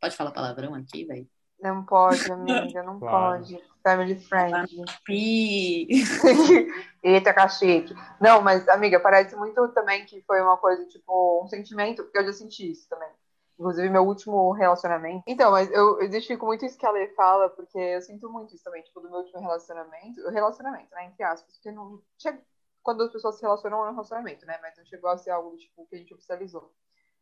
[0.00, 1.28] Pode falar palavrão aqui, velho?
[1.62, 3.38] Não pode, amiga, não Claro.
[3.38, 3.72] pode.
[3.82, 4.84] Family friendly.
[5.08, 5.88] Ih,
[7.02, 7.94] Eita, cachete.
[8.20, 12.26] Não, mas, amiga, parece muito também que foi uma coisa, tipo, um sentimento, porque eu
[12.26, 13.08] já senti isso também.
[13.58, 15.22] Inclusive, meu último relacionamento.
[15.26, 18.54] Então, mas eu, eu identifico muito isso que a Lê fala, porque eu sinto muito
[18.54, 20.28] isso também, tipo, do meu último relacionamento.
[20.30, 22.00] Relacionamento, né, entre aspas, porque não.
[22.18, 22.40] Chega,
[22.82, 25.56] quando as pessoas se relacionam, é um relacionamento, né, mas não chegou a ser algo,
[25.56, 26.72] tipo, que a gente oficializou.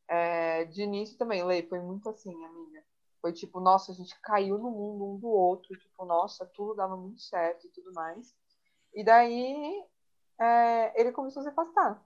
[0.09, 2.83] É, de início também, Lê, foi muito assim, amiga.
[3.20, 6.96] Foi tipo, nossa, a gente caiu no mundo um do outro, tipo, nossa, tudo dava
[6.96, 8.35] muito certo e tudo mais.
[8.94, 9.85] E daí
[10.38, 12.02] é, ele começou a se afastar.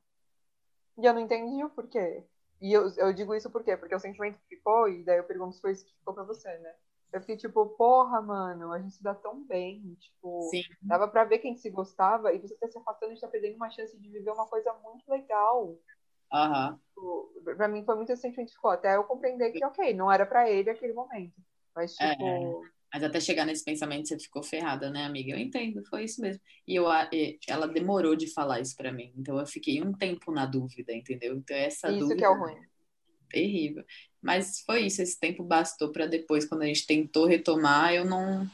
[0.99, 2.25] E eu não entendi o porquê.
[2.61, 3.77] E eu, eu digo isso por quê?
[3.77, 6.25] Porque o sentimento que ficou, e daí eu pergunto se foi isso que ficou pra
[6.25, 6.75] você, né?
[7.13, 9.95] Eu fiquei tipo, porra, mano, a gente se dá tão bem.
[10.01, 10.63] Tipo, sim.
[10.83, 13.71] dava pra ver quem se gostava e você tá se afastando e tá perdendo uma
[13.71, 15.77] chance de viver uma coisa muito legal.
[16.33, 16.81] Aham.
[16.95, 18.71] Tipo, pra mim foi muito esse sentimento que ficou.
[18.71, 21.35] Até eu compreender que, ok, não era pra ele aquele momento.
[21.75, 22.11] Mas, É.
[22.15, 25.33] tipo, Mas até chegar nesse pensamento você ficou ferrada, né, amiga?
[25.33, 26.41] Eu entendo, foi isso mesmo.
[26.67, 26.87] E eu,
[27.49, 29.13] ela demorou de falar isso pra mim.
[29.17, 31.35] Então eu fiquei um tempo na dúvida, entendeu?
[31.37, 32.57] Então essa isso dúvida que é o ruim.
[33.29, 33.85] terrível.
[34.23, 38.49] Mas foi isso, esse tempo bastou pra depois, quando a gente tentou retomar, eu não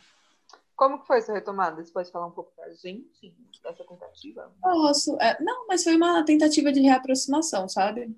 [0.74, 1.84] Como que foi essa retomada?
[1.84, 4.50] Você pode falar um pouco pra gente dessa tentativa?
[4.62, 5.20] posso.
[5.20, 8.10] é, não, mas foi uma tentativa de reaproximação, sabe?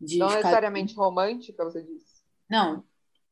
[0.00, 2.22] De Não ficar- necessariamente romântica, você disse.
[2.48, 2.84] Não.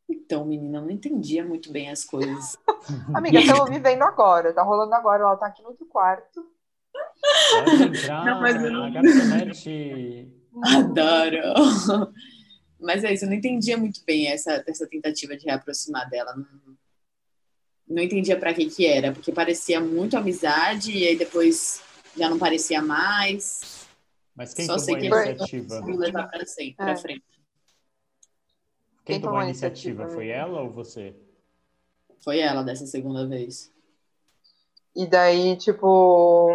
[0.08, 2.56] Então, menina, eu não entendia muito bem as coisas.
[3.14, 6.44] Amiga, estamos vivendo agora, tá rolando agora, ela tá aqui no outro quarto.
[7.64, 10.28] Pode entrar Não, mas eu não- na garçonete.
[10.64, 11.38] Adoro!
[12.84, 16.34] Mas é isso, eu não entendia muito bem essa, essa tentativa de reaproximar dela.
[16.34, 16.76] Não,
[17.86, 21.80] não entendia pra que que era, porque parecia muito amizade e aí depois
[22.16, 23.81] já não parecia mais.
[24.34, 25.68] Mas quem Só tomou a iniciativa?
[25.80, 26.96] Conseguiu levar pra sempre, pra É.
[26.96, 27.24] frente.
[29.04, 30.08] Quem Quem tomou a iniciativa?
[30.08, 31.14] Foi ela ou você?
[32.22, 33.72] Foi ela dessa segunda vez.
[34.94, 36.50] E daí, tipo.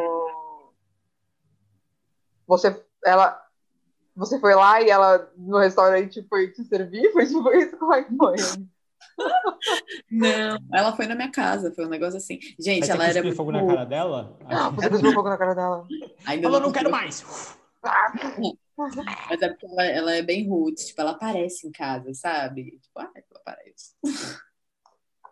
[2.48, 2.84] Você.
[3.06, 3.44] Ela.
[4.16, 7.12] Você foi lá e ela no restaurante foi te servir?
[7.14, 7.78] Foi tipo isso?
[7.78, 8.36] Como é que foi?
[10.10, 12.40] Não, ela foi na minha casa, foi um negócio assim.
[12.60, 13.14] Gente, Aí você ela era.
[13.22, 14.38] cuspiu fogo na muito- cara dela?
[14.76, 15.88] Você cuspiu fogo na cara dela.
[16.26, 17.58] Ainda Falou, não quero cuspiu, mais!
[19.30, 22.80] Mas é porque ela, ela é bem roots, tipo, ela aparece em casa, sabe?
[22.80, 23.94] Tipo, ah, ela aparece.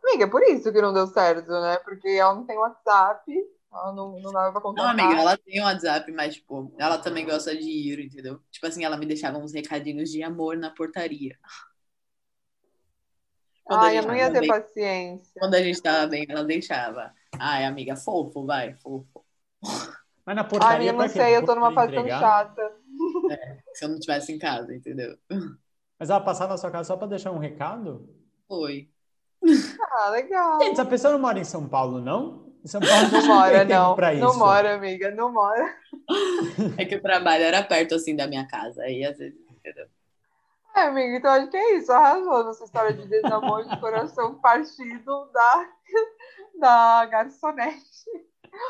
[0.03, 1.77] Amiga, por isso que não deu certo, né?
[1.79, 3.23] Porque ela não tem WhatsApp,
[3.71, 4.91] ela não, não dava pra Não, contar.
[4.91, 8.39] amiga, ela tem um WhatsApp, mas, tipo, ela também gosta de ir, entendeu?
[8.51, 11.37] Tipo assim, ela me deixava uns recadinhos de amor na portaria.
[13.63, 15.33] Quando Ai, eu não ia ter bem- paciência.
[15.39, 17.11] Quando a gente tava bem, ela deixava.
[17.39, 19.14] Ai, amiga, fofo, vai, fofo.
[20.25, 21.19] Mas na Ai, portaria, amiga, não pra quê?
[21.19, 22.71] sei, eu tô numa fase tão chata.
[23.75, 25.17] Se eu não tivesse em casa, entendeu?
[25.99, 28.09] Mas ela passava na sua casa só pra deixar um recado?
[28.47, 28.89] Foi.
[29.91, 30.59] Ah, legal.
[30.61, 32.51] Gente, essa pessoa não mora em São Paulo, não?
[32.63, 33.95] Em São Paulo Não mora, tem tempo não.
[33.95, 34.23] pra isso.
[34.25, 35.75] Não mora, amiga, não mora.
[36.77, 38.81] É que o trabalho era perto, assim, da minha casa.
[38.81, 39.85] Aí, às vezes, entendeu?
[40.75, 41.91] É, amiga, então acho que é isso.
[41.91, 45.69] Arrasou nessa história de desamor de coração partido da,
[46.59, 48.09] da garçonete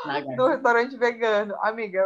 [0.04, 0.48] do garça.
[0.48, 1.56] restaurante vegano.
[1.62, 1.98] Amiga,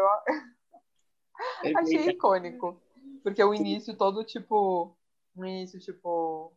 [1.65, 2.81] eu achei icônico.
[3.23, 4.97] Porque o início todo, tipo.
[5.35, 6.53] No início, tipo.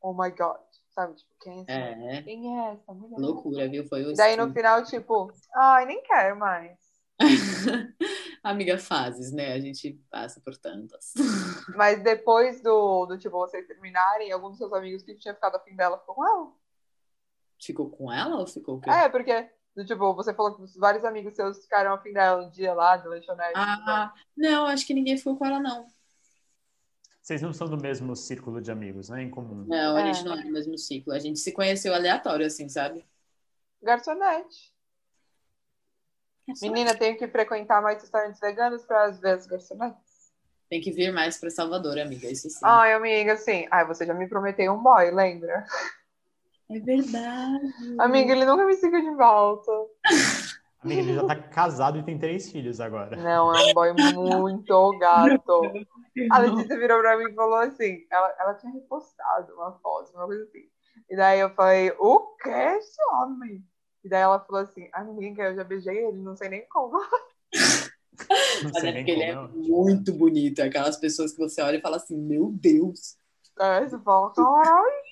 [0.00, 0.60] Oh my god.
[0.90, 1.14] Sabe?
[1.14, 2.18] Tipo, quem é essa?
[2.18, 3.18] É, Quem é essa mulher?
[3.18, 3.86] loucura, viu?
[3.86, 6.76] Foi o daí no final, tipo, ai, nem quero mais.
[8.44, 9.52] Amiga, fases, né?
[9.54, 11.14] A gente passa por tantas.
[11.76, 15.74] Mas depois do, do tipo, vocês terminarem, algum dos seus amigos que tinha ficado afim
[15.74, 16.52] dela ficou com ela.
[17.62, 21.34] Ficou com ela ou ficou com É, porque, do tipo, você falou que vários amigos
[21.34, 23.52] seus ficaram afim dela um dia lá, do lanchonete.
[23.54, 25.86] Ah, não, acho que ninguém ficou com ela, não.
[27.22, 29.22] Vocês não são do mesmo círculo de amigos, né?
[29.22, 29.64] Em comum.
[29.66, 30.12] Não, a É.
[30.12, 31.12] gente não é do mesmo ciclo.
[31.12, 33.06] A gente se conheceu aleatório, assim, sabe?
[33.80, 34.72] Garçonete.
[36.60, 40.32] Menina, tenho que frequentar mais restaurantes veganos para ver as garçonetes.
[40.68, 42.58] Tem que vir mais pra Salvador, amiga, isso sim.
[42.62, 43.68] Ai, amiga, assim.
[43.70, 45.64] Ai, você já me prometeu um boy, lembra?
[46.76, 47.72] É verdade.
[47.98, 49.70] Amiga, ele nunca me seguiu de volta.
[50.82, 53.16] Amiga, ele já tá casado e tem três filhos agora.
[53.16, 55.72] Não, é um boy muito gato.
[56.30, 60.26] A Letícia virou pra mim e falou assim: ela, ela tinha repostado uma foto, uma
[60.26, 60.64] coisa assim.
[61.08, 63.64] E daí eu falei: o que é esse homem?
[64.04, 66.98] E daí ela falou assim: amiga, eu já beijei ele, não sei nem como.
[68.62, 69.48] Não Mas é porque ele é como.
[69.48, 70.60] muito bonito.
[70.62, 73.16] Aquelas pessoas que você olha e fala assim, meu Deus.
[73.58, 75.11] Aí você fala: caralho.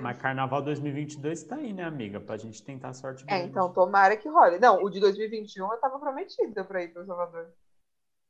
[0.00, 2.20] Mas Carnaval 2022 tá aí, né, amiga?
[2.20, 3.24] Pra gente tentar a sorte.
[3.26, 4.58] É, então tomara que role.
[4.58, 7.52] Não, o de 2021 eu tava prometida pra ir pro Salvador.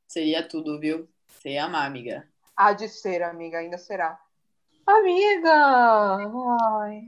[0.07, 1.07] Seria tudo, viu?
[1.27, 2.27] Você ia amar, amiga.
[2.55, 4.19] Há de ser, amiga, ainda será.
[4.85, 6.17] Amiga!
[6.79, 7.01] Ai.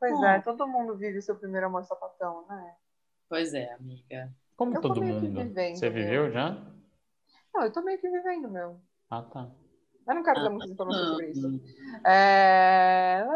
[0.00, 0.24] Pois Hum.
[0.24, 2.74] é, todo mundo vive o seu primeiro amor sapatão, né?
[3.28, 4.32] Pois é, amiga.
[4.56, 5.42] Como Eu tô todo meio que mundo.
[5.44, 6.02] vivendo, Você meu.
[6.04, 6.56] viveu já?
[7.54, 8.80] Não, eu tô meio que vivendo, meu.
[9.10, 9.50] Ah, tá.
[10.08, 11.62] Eu não quero dar Ah, muitas informações sobre isso.
[12.06, 13.26] É...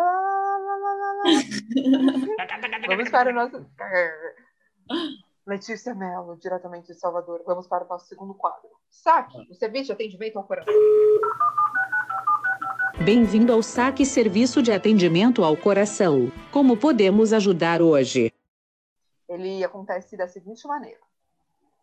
[2.87, 3.67] Vamos para o nosso.
[5.47, 7.43] Letícia Mello, diretamente de Salvador.
[7.47, 8.69] Vamos para o nosso segundo quadro.
[8.89, 10.73] Saque, o serviço de atendimento ao coração.
[13.05, 16.31] Bem-vindo ao Saque Serviço de Atendimento ao Coração.
[16.53, 18.33] Como podemos ajudar hoje?
[19.29, 21.01] Ele acontece da seguinte maneira.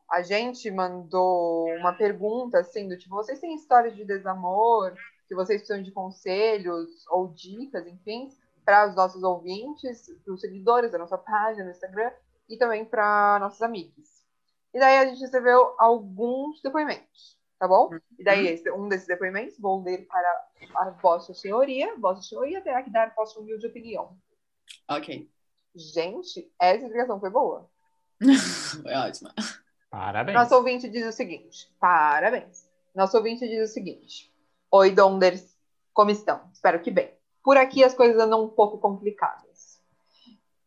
[0.09, 4.93] A gente mandou uma pergunta assim, do tipo, vocês têm histórias de desamor,
[5.27, 8.29] que vocês precisam de conselhos ou dicas, enfim,
[8.67, 12.11] para os nossos ouvintes, para os seguidores da nossa página no Instagram
[12.49, 14.09] e também para nossos amigos.
[14.73, 17.89] E daí a gente recebeu alguns depoimentos, tá bom?
[18.19, 22.83] E daí esse- um desses depoimentos vou ler para a vossa senhoria, vossa senhoria terá
[22.83, 24.17] que dar vossa humilde opinião.
[24.89, 25.31] Ok.
[25.73, 27.69] Gente, essa explicação foi boa.
[28.83, 29.33] Foi ótima.
[29.89, 30.35] Parabéns.
[30.37, 32.67] Nosso ouvinte diz o seguinte: parabéns.
[32.93, 34.29] Nosso ouvinte diz o seguinte:
[34.71, 35.55] Oi, Donders,
[35.93, 36.49] como estão?
[36.51, 37.16] Espero que bem.
[37.47, 39.81] Por aqui as coisas andam um pouco complicadas.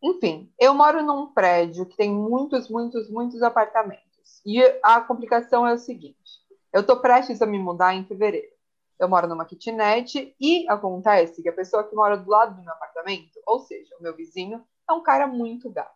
[0.02, 4.40] Enfim, eu moro num prédio que tem muitos, muitos, muitos apartamentos.
[4.46, 6.40] E a complicação é o seguinte:
[6.72, 8.50] eu tô prestes a me mudar em fevereiro.
[8.98, 12.72] Eu moro numa kitnet e acontece que a pessoa que mora do lado do meu
[12.72, 15.92] apartamento, ou seja, o meu vizinho, é um cara muito gato.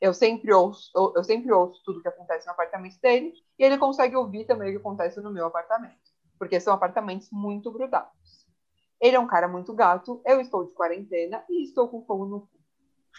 [0.00, 4.14] Eu sempre ouço, eu sempre ouço tudo que acontece no apartamento dele e ele consegue
[4.14, 5.98] ouvir também o que acontece no meu apartamento,
[6.38, 8.43] porque são apartamentos muito grudados.
[9.00, 12.40] Ele é um cara muito gato, eu estou de quarentena e estou com fogo no
[12.40, 12.48] cu.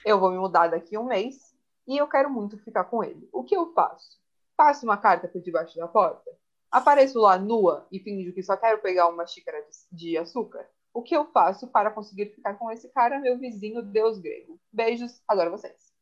[0.05, 1.55] Eu vou me mudar daqui a um mês
[1.87, 3.27] e eu quero muito ficar com ele.
[3.31, 4.19] O que eu faço?
[4.57, 6.31] Passo uma carta por debaixo da porta?
[6.71, 10.67] Apareço lá nua e finjo que só quero pegar uma xícara de, de açúcar?
[10.93, 14.59] O que eu faço para conseguir ficar com esse cara, meu vizinho deus grego?
[14.71, 15.93] Beijos, adoro vocês.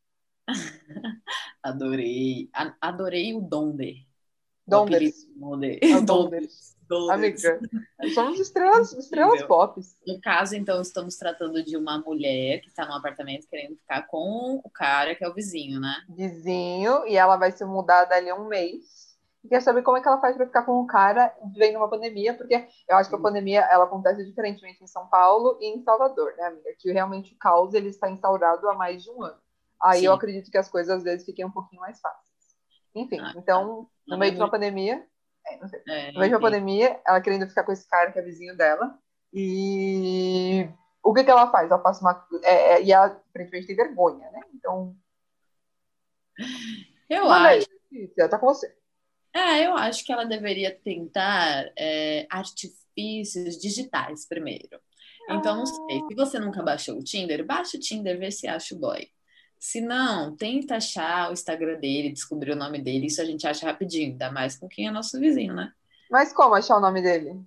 [1.63, 2.49] Adorei.
[2.53, 3.95] A- Adorei o Donder.
[4.67, 5.27] Donders.
[5.35, 6.72] o Donders.
[6.93, 7.45] Donders.
[7.45, 7.69] Amiga,
[8.13, 9.47] somos estrelas, estrelas Entendeu?
[9.47, 9.81] pop.
[10.07, 14.61] No caso, então, estamos tratando de uma mulher que está num apartamento querendo ficar com
[14.63, 15.95] o cara que é o vizinho, né?
[16.09, 19.13] Vizinho, e ela vai se mudar dali a um mês.
[19.43, 21.89] E quer saber como é que ela faz pra ficar com o cara vivendo uma
[21.89, 25.83] pandemia, porque eu acho que a pandemia ela acontece diferentemente em São Paulo e em
[25.83, 26.69] Salvador, né, amiga?
[26.79, 29.37] Que realmente o caos ele está instaurado há mais de um ano.
[29.81, 30.05] Aí Sim.
[30.05, 32.23] eu acredito que as coisas às vezes fiquem um pouquinho mais fáceis.
[32.95, 35.05] Enfim, Ah, então, no Não meio é de uma muito- pandemia,
[35.59, 35.81] não sei.
[35.87, 36.39] É, uma enfim.
[36.39, 38.97] pandemia, ela querendo ficar com esse cara que é vizinho dela.
[39.33, 40.69] E
[41.03, 41.69] o que, que ela faz?
[41.69, 42.27] Ela passa uma.
[42.43, 44.39] é, é, e ela aparentemente tem vergonha, né?
[44.53, 44.95] Então.
[47.09, 47.67] Eu manda aí, acho.
[47.91, 48.75] Letícia, tá com você.
[49.35, 54.79] É, eu acho que ela deveria tentar é, artifícios digitais primeiro.
[55.29, 56.01] Então, não sei.
[56.07, 59.09] Se você nunca baixou o Tinder, baixa o Tinder, vê se acha o boy.
[59.65, 63.05] Se não, tenta achar o Instagram dele, descobrir o nome dele.
[63.07, 65.71] Isso a gente acha rapidinho, ainda mais com quem é nosso vizinho, né?
[66.11, 67.39] Mas como achar o nome dele?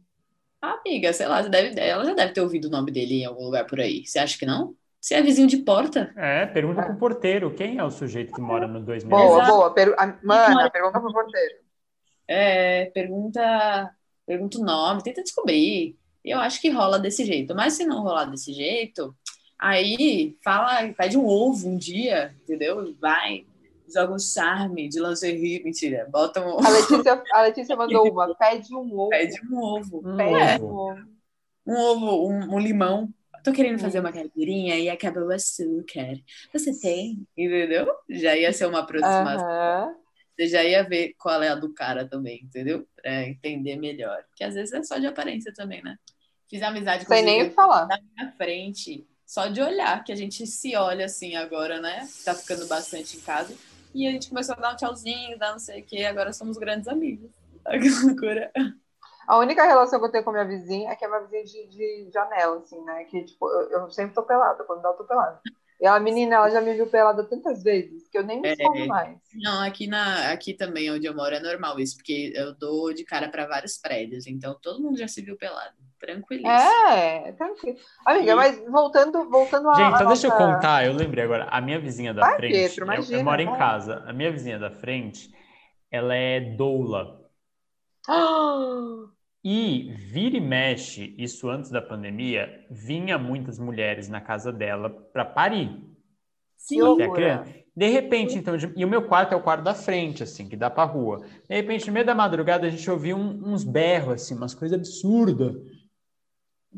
[0.62, 3.66] Amiga, sei lá, deve, ela já deve ter ouvido o nome dele em algum lugar
[3.66, 4.06] por aí.
[4.06, 4.74] Você acha que não?
[4.98, 6.10] Você é vizinho de porta?
[6.16, 6.84] É, pergunta É.
[6.86, 7.54] pro porteiro.
[7.54, 9.10] Quem é o sujeito que mora no 2000?
[9.10, 9.52] Boa, Exato.
[9.52, 9.74] boa.
[9.74, 9.94] Per...
[9.98, 11.54] a- Mana, pergunta pro porteiro.
[12.26, 13.94] É, pergunta,
[14.26, 15.96] pergunta o nome, tenta descobrir.
[16.24, 17.54] Eu acho que rola desse jeito.
[17.54, 19.14] Mas se não rolar desse jeito,
[19.58, 22.94] aí fala, pede um ovo um dia, entendeu?
[23.00, 23.46] Vai,
[23.92, 28.34] joga um charme de lingerie, mentira, bota um, A Letícia, a Letícia mandou uma.
[28.38, 29.08] Pede um ovo.
[29.10, 30.02] pede um ovo.
[30.04, 30.66] Um Pede ovo.
[30.66, 31.16] um ovo.
[31.66, 33.08] Um ovo, um, um limão.
[33.42, 34.02] Tô querendo fazer Hum.
[34.02, 36.18] uma caipirinha e acabou o açúcar.
[36.52, 37.24] Você tem?
[37.36, 37.86] Entendeu?
[38.10, 39.94] Já ia ser uma aproximação.
[40.36, 42.86] Você já ia ver qual é a do cara também, entendeu?
[42.96, 44.22] Pra entender melhor.
[44.28, 45.96] Porque às vezes é só de aparência também, né?
[46.50, 47.86] Fiz amizade com Sem nem que falar.
[47.86, 52.08] na minha frente, só de olhar, que a gente se olha assim agora, né?
[52.24, 53.54] Tá ficando bastante em casa.
[53.94, 56.58] E a gente começou a dar um tchauzinho, dar não sei o quê, agora somos
[56.58, 57.30] grandes amigos.
[57.66, 58.52] Que loucura.
[59.26, 61.44] A única relação que eu tenho com a minha vizinha é que é uma vizinha
[61.44, 63.04] de, de janela, assim, né?
[63.04, 65.40] Que, tipo, eu, eu sempre tô pelada, quando dá, eu tô pelada.
[65.80, 68.54] E a menina, ela já me viu pelada tantas vezes que eu nem me É.
[68.54, 69.18] escondo mais.
[69.34, 73.04] Não, aqui, na, aqui também onde eu moro é normal isso, porque eu dou de
[73.04, 75.76] cara pra vários prédios, então todo mundo já se viu pelado.
[76.06, 76.50] Tranquilíssimo.
[76.50, 77.76] É, tranquilo.
[78.06, 79.74] Amiga, E- mas voltando, voltando a.
[79.74, 81.44] Gente, só deixa eu nossa- contar, eu lembrei agora.
[81.50, 84.02] A minha vizinha da Vai, frente, Pietro, eu- eu, imagina, moro em casa.
[84.06, 85.30] A minha vizinha da frente,
[85.90, 87.20] ela é doula.
[88.08, 89.04] Ah,
[89.48, 95.24] E vira e mexe, isso antes da pandemia, vinha muitas mulheres na casa dela para
[95.24, 95.70] parir.
[96.56, 96.80] Sim.
[97.76, 100.56] De repente, então, de- e o meu quarto é o quarto da frente, assim, que
[100.56, 101.20] dá pra rua.
[101.48, 104.76] De repente, no meio da madrugada, a gente ouvia um- uns berros, assim, umas coisas
[104.76, 105.54] absurdas.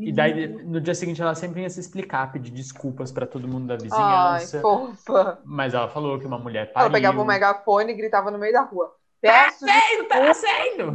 [0.00, 3.66] E daí, no dia seguinte, ela sempre ia se explicar, pedir desculpas pra todo mundo
[3.66, 4.60] da Ai, vizinhança.
[4.60, 5.38] fofa.
[5.44, 6.92] mas ela falou que uma mulher Ela pariu.
[6.92, 8.94] pegava um megafone e gritava no meio da rua.
[9.20, 10.92] Peço Saindo, tá saindo!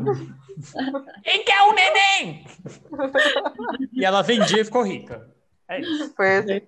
[1.24, 2.46] Quem quer um neném?
[3.92, 5.30] e ela vendia e ficou rica.
[5.68, 6.14] É isso.
[6.16, 6.62] Foi assim.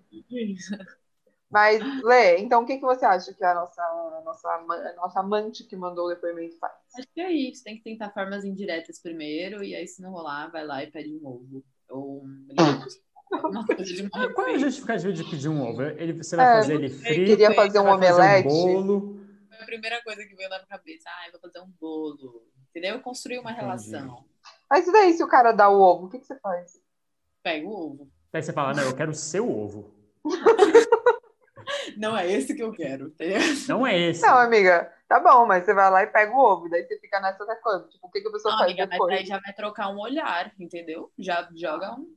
[1.50, 5.20] Mas, Lê, então o que, que você acha que a nossa, a nossa, a nossa
[5.22, 6.74] amante que mandou o depoimento faz?
[6.98, 7.64] Acho que é isso.
[7.64, 11.14] Tem que tentar formas indiretas primeiro, e aí, se não rolar, vai lá e pede
[11.14, 11.64] um ovo.
[11.90, 12.46] Ou um
[13.32, 15.82] alguma coisa de uma Qual é a justificativa de pedir um ovo?
[15.84, 17.26] Ele, você vai É, fazer ele frito?
[17.26, 18.48] Queria fazer um vai fazer omelete.
[18.48, 19.20] um bolo?
[19.50, 21.10] Foi a primeira coisa que veio na minha cabeça.
[21.10, 22.48] Ah, eu vou fazer um bolo.
[22.70, 23.00] Entendeu?
[23.02, 23.66] Construir uma Entendi.
[23.66, 24.26] relação.
[24.70, 26.80] Mas e daí, se o cara dá o ovo, o que, que você faz?
[27.44, 28.12] Pega o ovo.
[28.32, 29.94] Daí você fala, não, eu quero o seu ovo.
[31.98, 33.08] Não é esse que eu quero.
[33.08, 33.40] entendeu?
[33.68, 34.22] Não é esse.
[34.22, 37.20] Não, amiga, tá bom, mas você vai lá e pega o ovo, daí você fica
[37.20, 37.90] nessa quando?
[37.90, 39.20] Tipo, o que, que a pessoa Não, faz amiga, mas depois?
[39.20, 41.12] aí já vai trocar um olhar, entendeu?
[41.18, 42.14] Já joga um.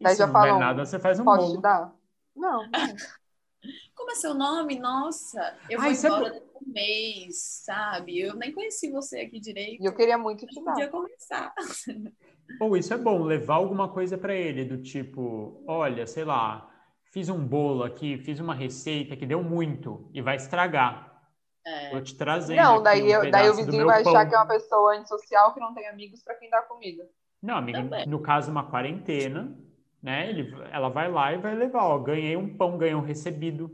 [0.00, 1.56] E daí se já não falam, der nada, você faz um Posso bolo.
[1.56, 1.92] te dar?
[2.36, 2.68] Não.
[3.94, 4.78] Como é seu nome?
[4.78, 8.20] Nossa, eu vou Ai, isso é embora daqui a um mês, sabe?
[8.20, 9.82] Eu nem conheci você aqui direito.
[9.82, 10.90] E eu queria muito te Podia dar.
[10.90, 11.54] começar.
[12.60, 16.70] Ou isso é bom, levar alguma coisa pra ele, do tipo, olha, sei lá,
[17.14, 21.22] fiz um bolo aqui, fiz uma receita que deu muito e vai estragar.
[21.64, 24.28] É, Vou te trazendo Não, aqui daí, um eu- daí o vizinho vai achar pão.
[24.28, 27.08] que é uma pessoa antissocial que não tem amigos pra quem dá comida.
[27.40, 28.06] Não, amiga, Também.
[28.08, 29.56] no caso, uma quarentena,
[30.02, 30.28] né?
[30.28, 33.70] Ele, ela vai lá e vai levar, ó, ganhei um pão, ganhei um recebido.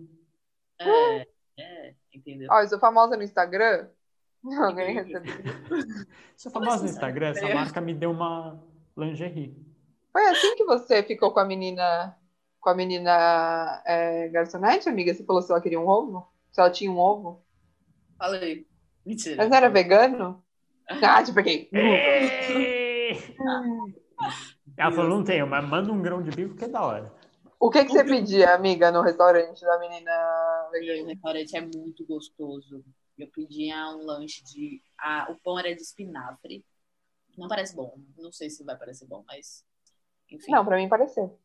[0.78, 1.26] é,
[1.58, 2.48] é, entendeu?
[2.50, 3.88] Ó, eu sou famosa no Instagram.
[4.44, 5.42] Não, ganhei recebido.
[6.36, 8.62] Sou famosa no Instagram, essa marca me deu uma
[8.96, 9.54] lingerie.
[10.12, 12.16] Foi assim que você ficou com a menina,
[12.60, 15.14] com a menina é, garçonete, amiga?
[15.14, 16.28] Você falou se ela queria um ovo?
[16.52, 17.42] Se ela tinha um ovo?
[18.18, 18.66] Falei.
[19.04, 19.36] Mentira.
[19.36, 20.44] Mas não era vegano?
[21.02, 21.70] Ah, te peguei.
[24.76, 27.12] Ela falou, não tenho, mas manda um grão de bico que é da hora.
[27.58, 31.08] O que, que você pedia, amiga, no restaurante da menina E o vegana?
[31.08, 32.82] restaurante é muito gostoso.
[33.18, 34.82] Eu pedia um lanche de.
[34.98, 36.64] Ah, o pão era de espinafre.
[37.36, 37.98] Não parece bom.
[38.16, 39.62] Não sei se vai parecer bom, mas.
[40.30, 40.50] Enfim.
[40.52, 41.38] Não, pra mim pareceu.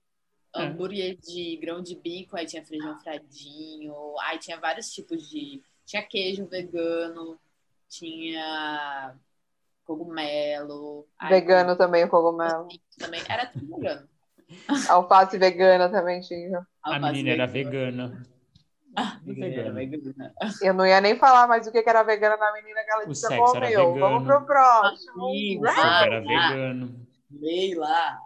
[0.56, 5.62] Hambúrguer de grão de bico, aí tinha feijão fradinho, aí tinha vários tipos de.
[5.86, 7.38] Tinha queijo vegano,
[7.88, 9.14] tinha
[9.86, 11.08] cogumelo.
[11.20, 12.68] aí Vegano também, o cogumelo.
[12.98, 14.08] Também era tudo vegano.
[14.90, 16.66] Alface vegana também tinha.
[16.84, 18.08] A Alface menina era vegana.
[18.08, 18.36] vegana.
[18.98, 20.34] Ah, era vegana.
[20.62, 23.04] Eu não ia nem falar mais o que que era vegana na menina que ela
[23.04, 24.00] O disse sexo era vegano.
[24.00, 25.26] Vamos pro próximo.
[25.26, 26.22] Amigo, O sopa Ah, era ah.
[26.22, 27.08] vegano.
[27.30, 28.20] Lei lá.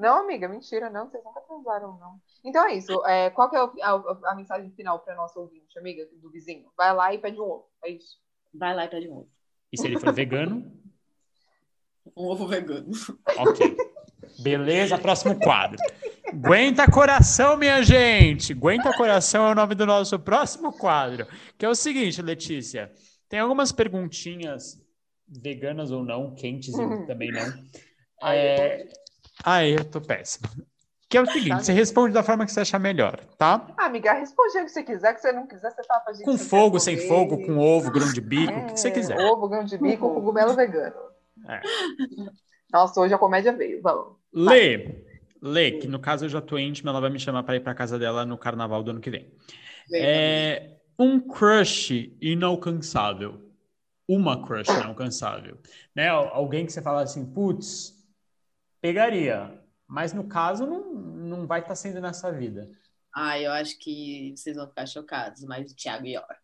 [0.00, 1.08] Não, amiga, mentira, não.
[1.08, 2.20] Vocês nunca transaram, não.
[2.44, 3.04] Então é isso.
[3.06, 6.70] É, qual que é o- a, a mensagem final para nosso ouvinte, amiga, do vizinho?
[6.76, 7.68] Vai lá e pede um ovo.
[7.84, 8.16] É isso.
[8.52, 9.28] Vai lá e pede um ovo.
[9.72, 10.72] E se ele for vegano?
[12.16, 12.90] Um ovo vegano.
[13.38, 13.76] Ok.
[14.42, 15.78] Beleza, próximo quadro.
[16.26, 18.52] Aguenta coração, minha gente.
[18.52, 21.26] Aguenta coração é o nome do nosso próximo quadro.
[21.58, 22.92] Que é o seguinte, Letícia.
[23.28, 24.80] Tem algumas perguntinhas
[25.28, 27.46] veganas ou não, quentes e também não.
[28.22, 28.86] É...
[29.44, 30.48] Ai, eu tô péssimo.
[31.08, 33.66] Que é o seguinte, você responde da forma que você achar melhor, tá?
[33.76, 36.14] Ah, amiga, responde aí o que você quiser, que você não quiser, você fala pra
[36.14, 36.24] gente.
[36.24, 39.18] Com fogo, sem fogo, com ovo, grão de bico, o que você É, quiser.
[39.20, 40.96] Ovo, grão de bico, cogumelo vegano.
[41.46, 41.60] É.
[42.72, 43.82] Nossa, hoje a comédia veio.
[43.82, 44.16] Vamos.
[44.32, 45.04] Lê,
[45.42, 47.74] Lê, que no caso eu já tô íntima, ela vai me chamar para ir para
[47.74, 49.30] casa dela no carnaval do ano que vem.
[49.92, 53.50] É um crush inalcançável.
[54.08, 55.58] Uma crush inalcançável.
[55.94, 56.08] Né?
[56.08, 58.01] Alguém que você fala assim, putz,
[58.82, 59.58] pegaria.
[59.86, 62.68] Mas no caso não, não vai estar sendo nessa vida.
[63.14, 66.40] Ah, eu acho que vocês vão ficar chocados, mas o Thiago York.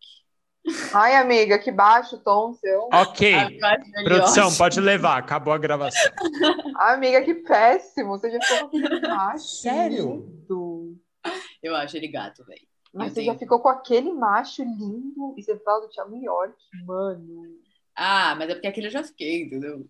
[0.93, 2.89] Ai, amiga, que baixo o tom seu.
[2.93, 6.11] Ok, Ah, ele produção, pode levar, acabou a gravação.
[6.77, 8.09] Amiga, que péssimo.
[8.19, 9.45] Você já ficou com aquele macho.
[9.45, 10.15] Sério?
[10.27, 10.97] lindo.
[11.63, 12.61] Eu acho ele gato, velho.
[12.93, 16.15] Mas Eu você tenho- já ficou com aquele macho lindo e você fala do Thiago
[16.15, 17.57] York, mano.
[18.01, 19.85] Ah, mas é porque aquele eu já fiquei, entendeu?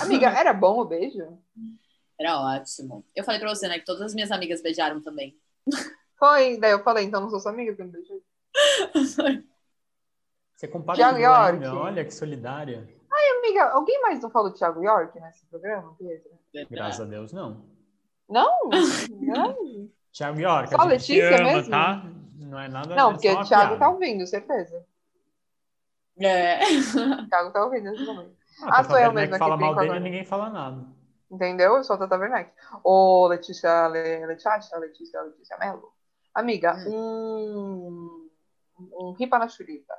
[0.00, 1.36] Amiga, era bom o beijo?
[2.18, 3.04] Era ótimo.
[3.12, 5.36] Eu falei pra você, né, que todas as minhas amigas beijaram também.
[6.16, 8.22] Foi, daí eu falei, então não sou sua amiga, eu não beijei.
[10.54, 11.66] Você compartilhou Thiago York.
[11.76, 12.86] olha que solidária.
[13.38, 15.96] Amiga, alguém mais não falou do Thiago York nesse programa?
[16.70, 17.64] Graças a Deus, não.
[18.28, 18.68] Não?
[19.18, 21.70] Não, Thiago York, Só a gente te Letícia ama, mesmo?
[21.70, 22.04] tá?
[22.38, 23.78] Não é nada não porque o Thiago piada.
[23.78, 24.84] tá ouvindo, certeza.
[26.18, 26.58] É.
[27.28, 28.36] Thiago tá ouvindo nesse momento.
[28.62, 30.00] Ah, Ah, sou eu mesma que fala mal dele e agora.
[30.00, 30.86] ninguém fala nada.
[31.30, 31.76] Entendeu?
[31.76, 32.52] Eu sou a Tata Werneck.
[32.84, 35.92] Ô, Letícia, Le, Letícia, Letícia, Letícia Mello.
[36.34, 38.28] Amiga, um,
[38.78, 39.94] um ripa na churita,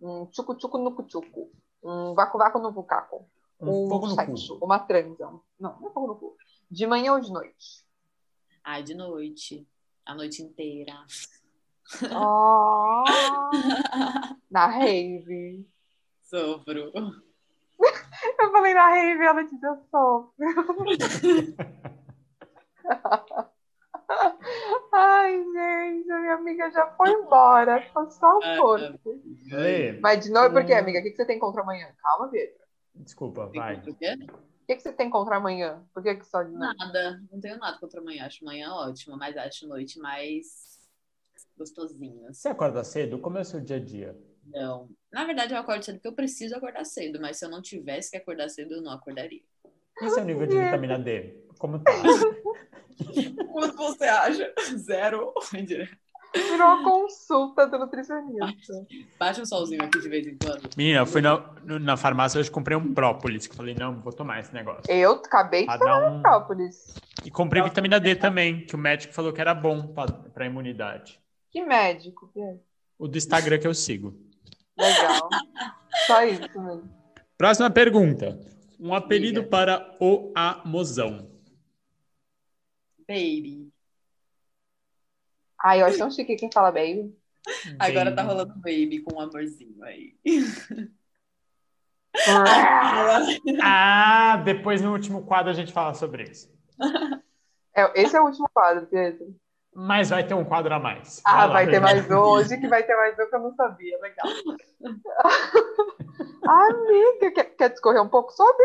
[0.00, 1.50] um tchucu-tchucu no cuchuco,
[1.82, 3.28] um vaco-vaco no vucaco,
[3.60, 4.20] Um fogo no cu.
[4.20, 5.26] sexo, uma transa.
[5.58, 6.36] Não, não é fogo no cu.
[6.70, 7.84] De manhã ou de noite?
[8.62, 9.66] Ai, de noite.
[10.06, 10.92] A noite inteira.
[12.14, 13.04] Oh,
[14.50, 15.66] na rave.
[16.22, 16.92] Sofro.
[18.38, 20.34] Eu falei na rave, ela disse eu sofro.
[24.92, 27.82] Ai, gente, a minha amiga já foi embora.
[27.82, 29.22] Ficou só o corpo.
[29.50, 29.98] Lê.
[30.00, 31.00] Mas de novo, por quê, amiga?
[31.00, 31.88] O que que você tem contra amanhã?
[32.02, 32.64] Calma, Pedro.
[32.94, 33.76] Desculpa, vai.
[33.86, 34.14] O quê?
[34.14, 35.84] O que que você tem contra amanhã?
[35.92, 36.78] Por que, que só de noite?
[36.78, 37.22] Nada.
[37.30, 38.24] Não tenho nada contra amanhã.
[38.26, 40.73] Acho manhã ótimo, mas acho noite mais
[41.56, 42.32] gostosinha.
[42.32, 43.18] Você acorda cedo?
[43.18, 44.18] Como é o seu dia a dia?
[44.46, 44.88] Não.
[45.12, 48.10] Na verdade, eu acordo cedo porque eu preciso acordar cedo, mas se eu não tivesse
[48.10, 49.42] que acordar cedo, eu não acordaria.
[50.02, 51.36] E seu nível de vitamina D?
[51.58, 51.92] Como tá?
[53.52, 54.52] Quanto você acha?
[54.76, 55.32] Zero.
[56.34, 58.74] Virou uma consulta do nutricionista.
[59.18, 60.68] Baixa um solzinho aqui de vez em quando.
[60.76, 64.12] Menina, eu fui na, na farmácia hoje comprei um própolis, que eu falei, não, vou
[64.12, 64.82] tomar esse negócio.
[64.88, 66.22] Eu acabei de tomar um...
[66.22, 66.94] própolis.
[67.24, 69.94] E comprei vitamina D também, que o médico falou que era bom
[70.32, 71.20] pra imunidade.
[71.54, 72.32] Que médico.
[72.98, 74.12] O do Instagram que eu sigo.
[74.76, 75.28] Legal.
[76.04, 76.90] Só isso mesmo.
[77.38, 78.36] Próxima pergunta.
[78.80, 79.50] Um apelido Diga.
[79.50, 81.30] para o Amozão.
[83.06, 83.72] Baby.
[85.62, 87.16] Ai, eu acho tão chique quem fala baby.
[87.78, 88.28] Agora tá Baby.
[88.28, 90.16] rolando baby com um amorzinho aí.
[93.62, 96.52] Ah, depois no último quadro a gente fala sobre isso.
[97.76, 99.34] É, esse é o último quadro, Pedro.
[99.74, 101.20] Mas vai ter um quadro a mais.
[101.24, 102.14] Ah, lá, vai ter mais um.
[102.14, 103.98] Hoje que vai ter mais um que eu não sabia.
[103.98, 104.28] Legal.
[106.46, 108.64] Amiga, quer, quer discorrer um pouco sobre?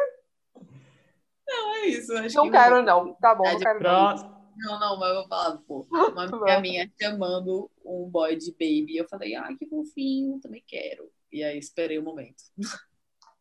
[1.47, 2.15] Não, é isso.
[2.15, 3.15] Acho Não que quero, não.
[3.15, 4.07] Tá bom, não quero não.
[4.07, 4.39] Próximo.
[4.57, 5.87] Não, não, mas eu vou falar, pô.
[5.89, 8.97] Uma amiga minha chamando um boy de baby.
[8.97, 11.09] Eu falei, ai, que fofinho, também quero.
[11.31, 12.43] E aí esperei o momento.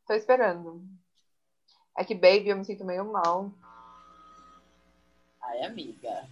[0.06, 0.82] Tô esperando.
[1.98, 3.52] É que baby eu me sinto meio mal.
[5.42, 6.26] Ai, amiga.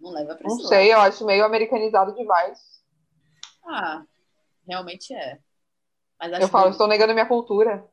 [0.00, 2.82] Não leva pra Não sei, eu acho meio americanizado demais.
[3.64, 3.76] lado.
[3.84, 4.04] Ah,
[4.66, 5.38] realmente é.
[6.18, 7.84] Mas acho, Eu falo, bebê, estou negando minha cultura.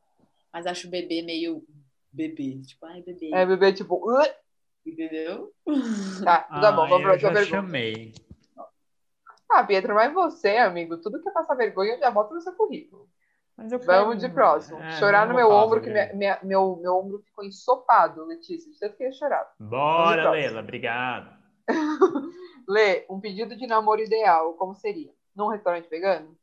[0.52, 1.64] mas acho o bebê meio
[2.12, 2.62] bebê.
[2.66, 3.32] Tipo, ai, bebê.
[3.34, 4.02] É, bebê, tipo.
[4.86, 5.52] Entendeu?
[6.24, 7.46] tá, tá bom, Ah, vamos pra eu outra pergunta.
[7.46, 8.14] chamei.
[9.50, 12.54] Ah, Pietro, mas você, amigo, tudo que é passar vergonha, eu já boto no seu
[12.54, 13.08] currículo.
[13.56, 14.80] Mas eu Vamos quero- de próximo.
[14.82, 18.72] É, chorar no meu ombro, que minha- minha- meu, meu ombro ficou ensopado, Letícia.
[18.72, 19.50] De tanto que ia chorar.
[19.60, 21.37] Bora, Leila, obrigado.
[22.68, 25.14] Lê, um pedido de namoro ideal, como seria?
[25.36, 26.38] Num restaurante vegano?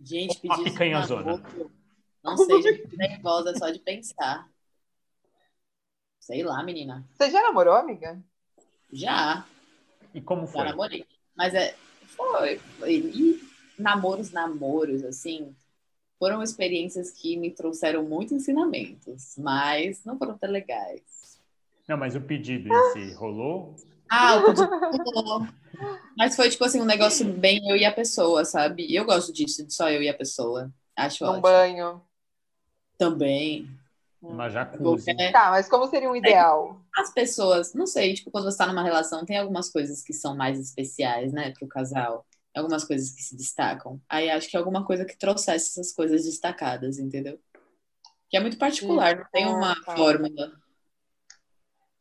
[0.00, 1.70] Gente, Uma pedir picanha namoro, zona.
[2.22, 4.48] Não sei, já fico nervosa só de pensar.
[6.20, 7.06] Sei lá, menina.
[7.14, 8.22] Você já namorou, amiga?
[8.92, 9.46] Já,
[10.14, 10.64] E como já foi?
[10.64, 11.06] namorei.
[11.36, 11.76] Mas é.
[12.06, 12.58] Foi.
[12.78, 12.94] foi.
[12.94, 13.40] E
[13.78, 15.54] namoros, namoros, assim,
[16.18, 21.33] foram experiências que me trouxeram muitos ensinamentos, mas não foram tão legais.
[21.88, 23.74] Não, mas o pedido em si rolou?
[24.10, 24.70] Ah, o pedido
[25.14, 25.46] rolou.
[26.16, 28.86] Mas foi tipo assim, um negócio bem eu e a pessoa, sabe?
[28.86, 30.72] E eu gosto disso, de só eu e a pessoa.
[30.96, 31.42] Acho Num ótimo.
[31.42, 32.02] banho.
[32.96, 33.68] Também.
[34.22, 35.04] Uma jacuzzi.
[35.04, 36.80] Qualquer- Tá, mas como seria um ideal?
[36.96, 40.34] As pessoas, não sei, tipo, quando você tá numa relação, tem algumas coisas que são
[40.36, 42.24] mais especiais, né, pro casal.
[42.56, 44.00] Algumas coisas que se destacam.
[44.08, 47.38] Aí acho que é alguma coisa que trouxesse essas coisas destacadas, entendeu?
[48.30, 49.96] Que é muito particular, não tem uma tá.
[49.96, 50.52] fórmula.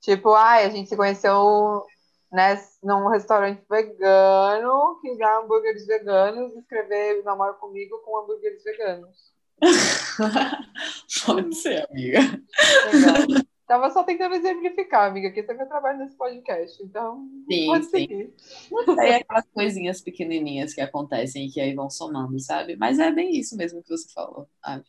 [0.04, 1.86] Tipo, ai, a gente se conheceu
[2.30, 9.32] né, num restaurante vegano que dá hambúrgueres veganos, escrever namoro comigo com hambúrgueres veganos.
[11.26, 12.20] Pode ser, amiga.
[12.20, 13.44] Legal.
[13.66, 17.86] Tava só tentando exemplificar, amiga, que esse é meu trabalho nesse podcast, então Sim, pode
[17.86, 17.92] sim.
[17.92, 18.34] seguir.
[18.70, 22.76] Não sei, aquelas coisinhas pequenininhas que acontecem e que aí vão somando, sabe?
[22.76, 24.84] Mas é bem isso mesmo que você falou, sabe?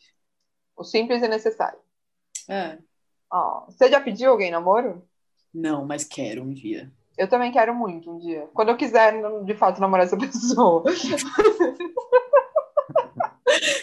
[0.76, 1.78] O simples e necessário.
[2.48, 2.76] É.
[3.36, 5.02] Ó, você já pediu alguém namoro?
[5.52, 6.88] Não, mas quero um dia.
[7.18, 8.48] Eu também quero muito um dia.
[8.54, 9.12] Quando eu quiser,
[9.44, 10.84] de fato, namorar essa pessoa.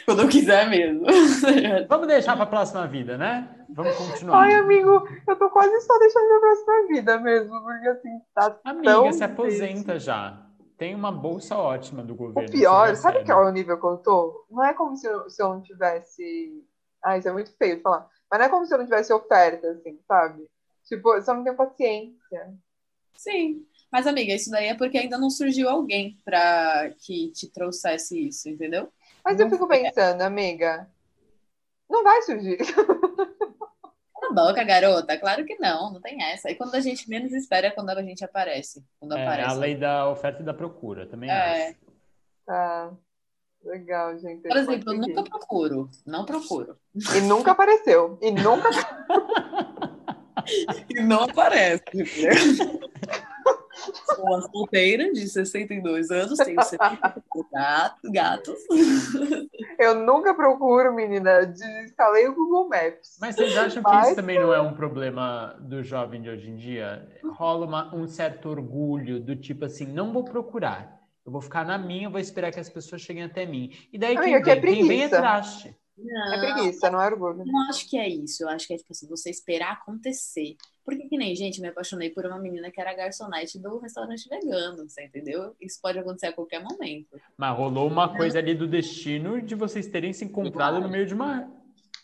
[0.05, 1.05] Quando eu quiser mesmo.
[1.87, 3.65] Vamos deixar para a próxima vida, né?
[3.69, 4.39] Vamos continuar.
[4.41, 8.83] Ai, amigo, eu tô quase só deixando minha próxima vida mesmo, porque assim, tá Amiga,
[8.91, 9.25] tão se difícil.
[9.33, 10.45] aposenta já.
[10.77, 12.51] Tem uma bolsa ótima do O governo.
[12.51, 14.45] pior, você sabe qual é o nível que eu tô?
[14.49, 16.63] Não é como se eu, se eu não tivesse.
[17.03, 18.07] Ah, isso é muito feio de falar.
[18.31, 20.47] Mas não é como se eu não tivesse oferta, assim, sabe?
[20.85, 22.55] Tipo, eu só não tenho paciência.
[23.17, 23.65] Sim.
[23.91, 28.49] Mas, amiga, isso daí é porque ainda não surgiu alguém pra que te trouxesse isso,
[28.49, 28.91] entendeu?
[29.23, 29.81] Mas eu Não fico foi.
[29.83, 30.89] pensando, amiga,
[31.89, 32.57] não vai surgir.
[32.57, 35.17] Cala a boca, garota.
[35.19, 36.49] Claro que não, não tem essa.
[36.49, 38.83] E quando a gente menos espera é quando a gente aparece.
[38.99, 39.49] Quando É, aparece.
[39.49, 41.69] a lei da oferta e da procura, também É.
[41.69, 41.79] acho.
[42.45, 42.93] Tá.
[43.63, 44.47] Legal, gente.
[44.47, 45.89] Por exemplo, eu nunca procuro.
[46.05, 46.77] Não procuro.
[47.15, 48.17] E nunca apareceu.
[48.21, 48.69] E nunca.
[50.89, 51.83] e não aparece.
[51.93, 52.05] Né?
[54.15, 58.59] Sou uma solteira de 62 anos, tenho 70 gatos, gatos.
[59.79, 61.45] Eu nunca procuro, menina.
[61.45, 63.17] Desinstalei o Google Maps.
[63.19, 66.55] Mas vocês acham que isso também não é um problema do jovem de hoje em
[66.55, 67.07] dia?
[67.23, 71.00] Rola uma, um certo orgulho do tipo assim, não vou procurar.
[71.25, 73.71] Eu vou ficar na minha, vou esperar que as pessoas cheguem até mim.
[73.93, 75.17] E daí Amiga, quem, que vem, é quem vem é preguiça.
[75.21, 75.75] traste.
[75.97, 77.45] Não, É preguiça, não é orgulho.
[77.45, 78.43] não acho que é isso.
[78.43, 80.55] Eu acho que é tipo assim, você esperar acontecer.
[80.83, 84.89] Porque que nem, gente, me apaixonei por uma menina que era garçonete do restaurante vegano,
[84.89, 85.55] você entendeu?
[85.61, 87.19] Isso pode acontecer a qualquer momento.
[87.37, 91.13] Mas rolou uma coisa ali do destino de vocês terem se encontrado no meio de
[91.13, 91.51] uma.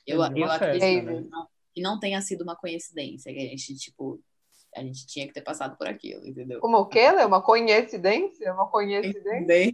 [0.05, 1.21] Eu, de uma eu festa, acredito né?
[1.23, 4.19] que não- que não tenha sido uma coincidência, que a gente, tipo,
[4.77, 6.59] a gente tinha que ter passado por aquilo, entendeu?
[6.59, 7.25] Como o quê, Lê?
[7.25, 8.53] Uma coincidência?
[8.53, 9.73] Uma coincidência?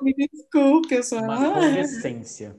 [0.00, 2.56] Me desculpe, eu sou Uma convivência.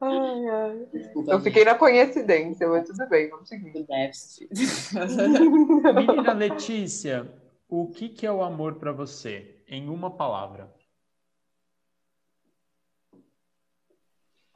[0.00, 0.86] Ai, ai.
[0.92, 3.72] Desculpa, Eu fiquei na coincidência, mas tudo bem, vamos seguir.
[3.72, 4.48] do déficit.
[5.94, 7.32] Menina Letícia,
[7.68, 9.62] o que, que é o amor para você?
[9.68, 10.68] Em uma palavra.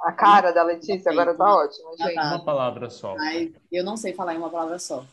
[0.00, 2.18] A cara da Letícia agora tá ótima, gente.
[2.18, 3.14] Ah, Uma palavra só.
[3.16, 5.06] Mas eu não sei falar em uma palavra só.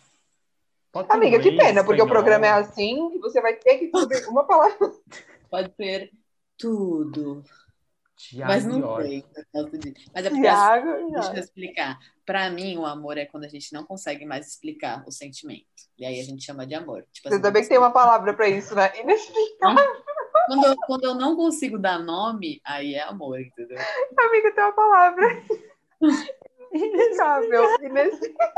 [0.91, 4.27] Pode Amiga, que pena, porque o programa é assim e você vai ter que descobrir
[4.27, 4.77] uma palavra.
[5.49, 6.11] Pode ser
[6.57, 7.43] tudo.
[8.17, 9.25] Tiago Mas não sei.
[10.13, 11.97] Mas é porque Tiago, Deixa eu explicar.
[12.25, 15.65] Pra mim, o amor é quando a gente não consegue mais explicar o sentimento.
[15.97, 17.05] E aí a gente chama de amor.
[17.11, 18.91] Tipo Você assim, também tem uma palavra pra isso, né?
[18.99, 20.03] Inexplicável,
[20.45, 23.77] quando, eu, quando eu não consigo dar nome, aí é amor, entendeu?
[24.19, 25.43] amiga, tem uma palavra.
[26.71, 27.77] Inexplicável.
[27.81, 28.51] Inexplicável.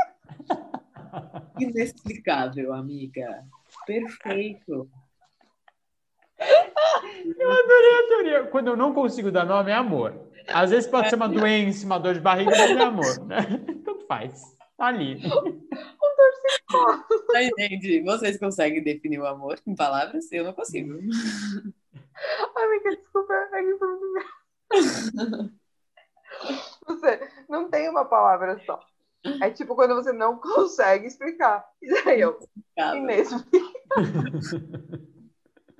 [1.58, 3.44] Inexplicável, amiga.
[3.86, 4.88] Perfeito.
[6.38, 8.44] Eu adorei a teoria.
[8.46, 10.14] Quando eu não consigo dar nome, é amor.
[10.48, 13.26] Às vezes pode ser uma doença, uma dor de barriga, mas é amor.
[13.26, 13.36] Né?
[13.84, 14.42] Tanto faz.
[14.76, 15.20] Tá ali.
[17.32, 20.30] Mas, gente, vocês conseguem definir o amor em palavras?
[20.32, 20.98] Eu não consigo.
[22.56, 23.32] Amiga, desculpa.
[23.32, 23.94] é foi-
[26.86, 28.80] Você não tem uma palavra só.
[29.40, 31.64] É tipo quando você não consegue explicar.
[31.82, 32.38] E daí eu,
[32.94, 33.74] inexplicável.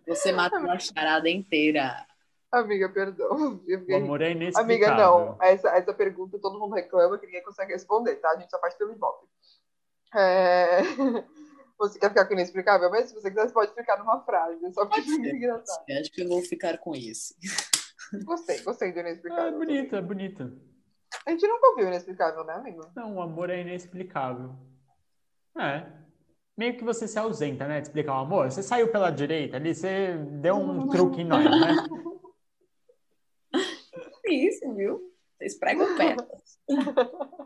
[0.07, 2.07] Você mata uma charada inteira.
[2.53, 3.61] Amiga, perdão.
[3.67, 4.97] Eu O amor é Amiga, inexplicável.
[4.97, 5.39] não.
[5.41, 8.31] Essa, essa pergunta todo mundo reclama que ninguém consegue responder, tá?
[8.31, 9.27] A gente só faz pelo Ibope.
[10.15, 10.81] É...
[11.79, 12.89] Você quer ficar com inexplicável?
[12.89, 14.73] Mas se você quiser, você pode explicar numa frase.
[14.73, 15.85] Só porque Pode é engraçado.
[16.01, 17.35] Acho que eu vou ficar com esse.
[18.25, 19.49] Gostei, gostei do inexplicável.
[19.49, 20.53] é bonita, é bonita.
[21.27, 22.83] A gente nunca ouviu o inexplicável, né, amigo?
[22.95, 24.55] Não, o amor é inexplicável.
[25.59, 25.87] É.
[26.57, 27.81] Meio que você se ausenta, né?
[27.81, 28.51] De explicar o amor.
[28.51, 31.77] Você saiu pela direita ali, você deu um truque em nós, né?
[34.27, 35.01] Isso, viu?
[35.37, 36.59] Vocês pregam pedras.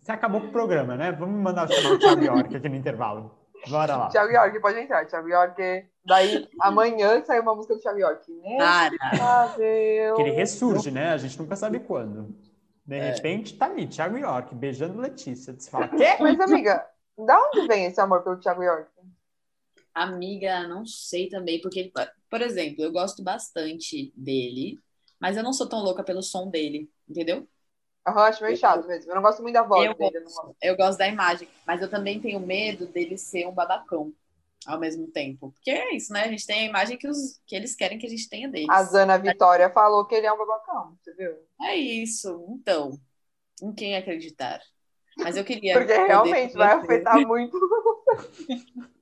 [0.00, 1.12] Você acabou com o programa, né?
[1.12, 3.38] Vamos mandar chamar o Thiago York aqui no intervalo.
[3.68, 4.08] Bora lá.
[4.08, 5.06] Thiago York, pode entrar.
[5.06, 5.86] Thiago York.
[6.04, 8.32] Daí, amanhã sai uma música do Thiago York.
[8.32, 10.14] Inexplicável.
[10.16, 11.12] Que ele ressurge, né?
[11.12, 12.34] A gente nunca sabe quando.
[12.88, 13.12] De É.
[13.12, 15.52] repente, tá ali, Thiago York, beijando Letícia.
[15.52, 16.16] Você fala, quê?
[16.20, 16.84] Mas, amiga,
[17.18, 18.90] da onde vem esse amor pelo Thiago York?
[19.94, 21.92] Amiga, não sei também, porque, ele,
[22.30, 24.78] por exemplo, eu gosto bastante dele,
[25.20, 27.46] mas eu não sou tão louca pelo som dele, entendeu?
[28.06, 29.10] Eu acho meio chato mesmo.
[29.10, 30.16] Eu não gosto muito da voz Eu dele.
[30.16, 30.56] eu não gosto.
[30.62, 34.12] Eu gosto da imagem, mas eu também tenho medo dele ser um babacão
[34.66, 35.52] ao mesmo tempo.
[35.52, 36.24] Porque é isso, né?
[36.24, 38.68] A gente tem a imagem que, os, que eles querem que a gente tenha deles.
[38.68, 41.32] A Zana Vitória falou que ele é um babacão, você viu?
[41.62, 42.46] É isso.
[42.50, 42.98] Então,
[43.62, 44.60] em quem acreditar?
[45.16, 45.74] Mas eu queria.
[45.74, 47.58] Porque realmente vai afetar muito.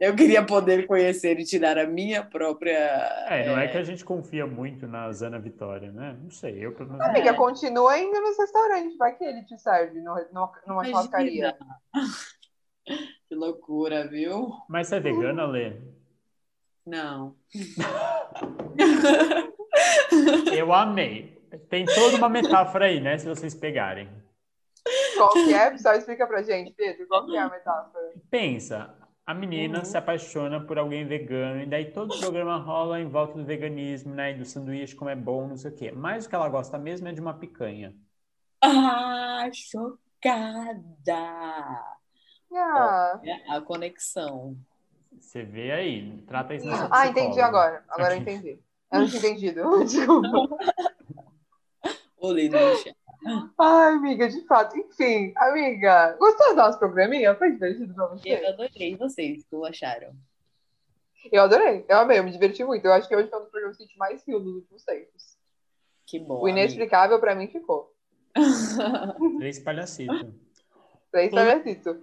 [0.00, 2.72] Eu queria poder conhecer e tirar a minha própria.
[3.28, 6.16] É, não é que a gente confia muito na Zana Vitória, né?
[6.22, 7.04] Não sei, eu pelo menos.
[7.04, 7.10] É.
[7.10, 8.96] Amiga, continua indo nos restaurantes.
[8.96, 11.54] Vai que ele te serve no, no, numa churrascaria.
[13.30, 14.50] Que loucura, viu?
[14.68, 15.76] Mas você é vegana, Lê?
[16.84, 17.36] Não.
[20.52, 21.38] Eu amei.
[21.68, 23.16] Tem toda uma metáfora aí, né?
[23.18, 24.08] Se vocês pegarem.
[25.16, 25.78] Qual que é?
[25.78, 27.06] Só explica pra gente, Pedro.
[27.06, 28.14] Qual que é a metáfora?
[28.28, 28.92] Pensa,
[29.24, 29.84] a menina Uhum.
[29.84, 34.12] se apaixona por alguém vegano, e daí todo o programa rola em volta do veganismo,
[34.12, 34.32] né?
[34.32, 35.92] E do sanduíche, como é bom, não sei o quê.
[35.92, 37.94] Mas o que ela gosta mesmo é de uma picanha.
[38.60, 40.80] Ah, chocada!
[42.52, 44.56] Ah, É a conexão.
[45.18, 47.84] Você vê aí, trata isso nessa ah entendi agora.
[47.88, 48.58] Agora eu entendi.
[48.92, 49.62] Eu não tinha entendido.
[49.84, 50.48] Desculpa.
[52.18, 52.94] Olê chão.
[53.58, 54.76] Ai, amiga, de fato.
[54.78, 57.34] Enfim, amiga, gostou do nosso programinha?
[57.34, 58.46] Foi divertido pra Eu você?
[58.46, 60.12] adorei vocês, o que acharam?
[61.30, 61.84] Eu adorei.
[61.88, 62.84] Eu amei, eu me diverti muito.
[62.84, 64.84] Eu acho que hoje foi um dos programas que a gente mais riu nos últimos
[64.84, 65.36] tempos.
[66.06, 66.40] Que bom.
[66.42, 67.92] O inexplicável pra mim ficou.
[68.34, 69.38] amiga.
[69.38, 70.32] Três palhacitos.
[71.10, 71.32] Três.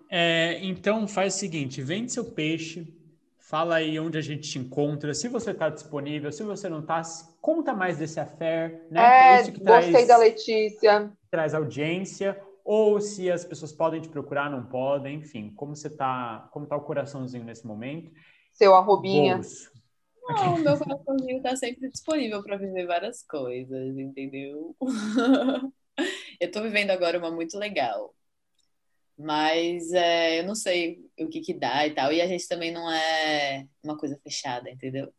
[0.09, 2.93] É, então faz o seguinte, vende seu peixe,
[3.37, 7.01] fala aí onde a gente te encontra, se você está disponível, se você não está,
[7.41, 9.37] conta mais desse affair, né?
[9.37, 11.11] É, Isso que gostei traz, da Letícia.
[11.31, 16.49] traz audiência, ou se as pessoas podem te procurar, não podem, enfim, como você tá,
[16.51, 18.11] como tá o coraçãozinho nesse momento?
[18.51, 19.35] Seu arrobinha.
[19.35, 19.71] Bolso.
[20.27, 24.75] Não, o meu coraçãozinho tá sempre disponível para viver várias coisas, entendeu?
[26.41, 28.13] eu tô vivendo agora uma muito legal.
[29.17, 32.13] Mas é, eu não sei o que que dá e tal.
[32.13, 35.11] E a gente também não é uma coisa fechada, entendeu?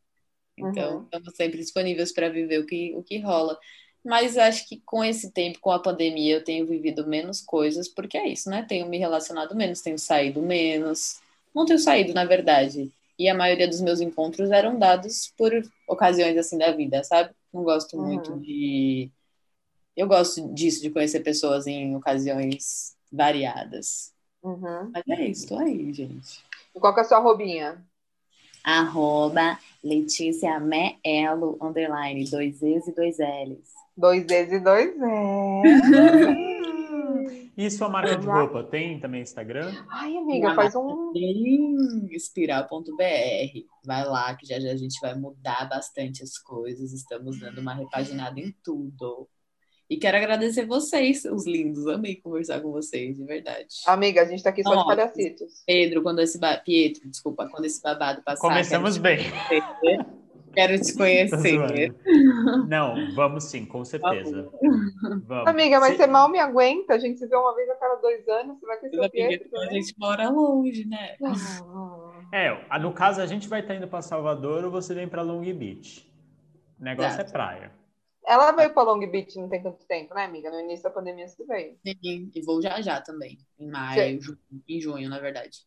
[0.57, 1.05] Então, Uhum.
[1.05, 3.59] estamos sempre disponíveis para viver o que, o que rola.
[4.05, 8.17] Mas acho que com esse tempo, com a pandemia, eu tenho vivido menos coisas, porque
[8.19, 8.65] é isso, né?
[8.69, 11.21] Tenho me relacionado menos, tenho saído menos.
[11.55, 12.93] Não tenho saído, na verdade.
[13.19, 15.53] E a maioria dos meus encontros eram dados por
[15.89, 17.35] ocasiões assim da vida, sabe?
[17.53, 17.99] Não gosto Uhum.
[17.99, 19.11] muito de.
[19.97, 24.13] Eu gosto disso, de conhecer pessoas em ocasiões variadas.
[24.43, 24.91] Uhum.
[24.93, 26.45] Mas é isso, tô aí, gente.
[26.75, 27.85] E qual que é a sua arrobinha?
[28.65, 33.73] Arroba Letícia Meelo, underline, dois E's e dois L's.
[33.97, 36.59] Dois Z's e dois Z's.
[37.57, 39.73] E sua marca de roupa, tem também Instagram?
[39.91, 41.13] Ai, amiga, faz um.
[42.09, 42.71] Espiral.br.
[43.85, 46.93] Vai lá, que já já a gente vai mudar bastante as coisas.
[46.93, 49.29] Estamos dando uma repaginada em tudo.
[49.91, 51.87] E quero agradecer vocês, os lindos.
[51.87, 53.69] Amei conversar com vocês, de verdade.
[53.87, 55.63] Amiga, a gente tá aqui só de palhacitos.
[55.67, 56.59] Pedro, quando esse ba...
[56.59, 59.19] Pietro, desculpa, quando esse babado passar, Começamos bem.
[59.49, 60.07] quero te conhecer.
[60.55, 61.91] Quero te Tô conhecer.
[61.95, 62.69] zoando.
[62.69, 64.51] Não, vamos sim, com certeza.
[65.27, 65.47] Vamos.
[65.47, 66.95] Amiga, mas Se- você mal me aguenta.
[66.95, 68.59] A gente se vê uma vez a cada dois anos.
[68.59, 71.17] Você vai conhecer o Amiga, Pietro a gente mora longe, né?
[72.33, 75.41] É, no caso, a gente vai estar indo para Salvador ou você vem para Long
[75.55, 76.07] Beach.
[76.79, 77.31] O negócio Exato.
[77.31, 77.78] é praia.
[78.29, 80.51] Ela veio pra Long Beach não tem tanto tempo, né, amiga?
[80.51, 81.79] No início da pandemia você veio.
[81.83, 83.39] Sim, e vou já já também.
[83.59, 84.21] Em maio,
[84.69, 85.67] em junho, na verdade.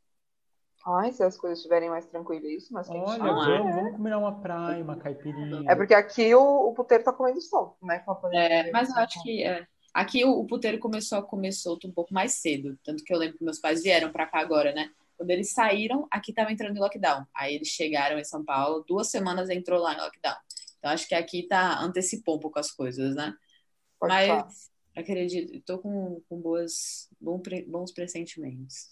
[0.86, 3.24] Ai, se as coisas estiverem mais tranquilas, Olha, quentinho.
[3.24, 5.64] Ah, vamos, vamos combinar uma praia, uma caipirinha.
[5.68, 8.00] É porque aqui o, o puteiro tá comendo sol, né?
[8.00, 8.48] Com a pandemia.
[8.48, 9.66] É, mas eu acho que é.
[9.92, 12.78] aqui o, o puteiro começou a comer solto um pouco mais cedo.
[12.84, 14.92] Tanto que eu lembro que meus pais vieram pra cá agora, né?
[15.18, 17.26] Quando eles saíram, aqui tava entrando em lockdown.
[17.36, 20.36] Aí eles chegaram em São Paulo, duas semanas entrou lá em lockdown.
[20.82, 23.36] Então acho que aqui tá antecipou um pouco as coisas, né?
[24.00, 24.46] Pode falar.
[24.46, 28.90] Mas acredito, tô com, com boas, bom pre- bons pressentimentos.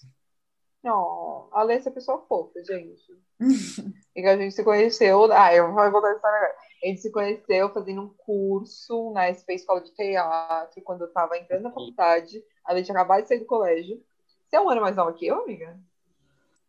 [0.83, 3.19] Não, a Alessia é pessoa fofa, gente.
[4.15, 5.31] E que a gente se conheceu.
[5.31, 6.55] Ah, eu vou contar a história agora.
[6.83, 11.37] A gente se conheceu fazendo um curso na SP Escola de Teatro, quando eu tava
[11.37, 12.43] entrando na faculdade.
[12.65, 14.03] A gente acabou de sair do colégio.
[14.47, 15.79] Você é um ano mais nova que eu, amiga?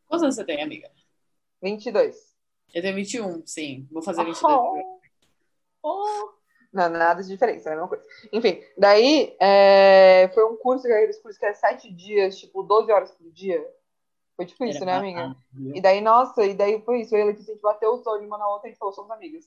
[0.06, 0.90] Quantos anos você tem, amiga?
[1.62, 2.36] 22.
[2.74, 3.88] Eu tenho 21, sim.
[3.90, 4.44] Vou fazer 22.
[4.44, 4.99] Oh,
[5.82, 6.30] oh.
[6.72, 8.04] Não, nada de diferença, é a mesma coisa.
[8.32, 13.10] Enfim, daí é, foi um curso, aqueles cursos que é sete dias, tipo, 12 horas
[13.10, 13.60] por dia.
[14.36, 15.36] Foi tipo isso, né, Era amiga?
[15.74, 17.14] E daí, nossa, e daí foi isso.
[17.14, 18.78] Eu e a Letícia, a gente bateu os olhos uma na outra e a gente
[18.78, 19.44] falou, somos amigas.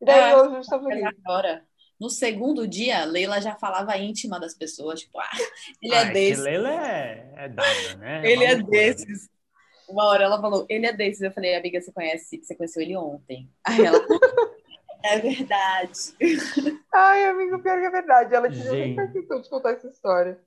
[0.00, 1.12] E daí É, hoje a gente tá feliz.
[1.24, 1.66] agora,
[2.00, 5.30] no segundo dia, Leila já falava íntima das pessoas, tipo, ah,
[5.82, 8.22] ele Ah, é que desse, Leila é, é dada, né?
[8.28, 8.70] ele é loucura.
[8.70, 9.30] desses.
[9.88, 11.22] Uma hora ela falou, ele é desses.
[11.22, 13.50] Eu falei, amiga, você conhece, você conheceu ele ontem.
[13.64, 13.98] Aí ela,
[15.04, 15.98] é verdade.
[16.94, 18.34] Ai, amigo, pior que é verdade.
[18.34, 19.12] Ela tinha nem Gente.
[19.12, 20.38] questão de contar essa história.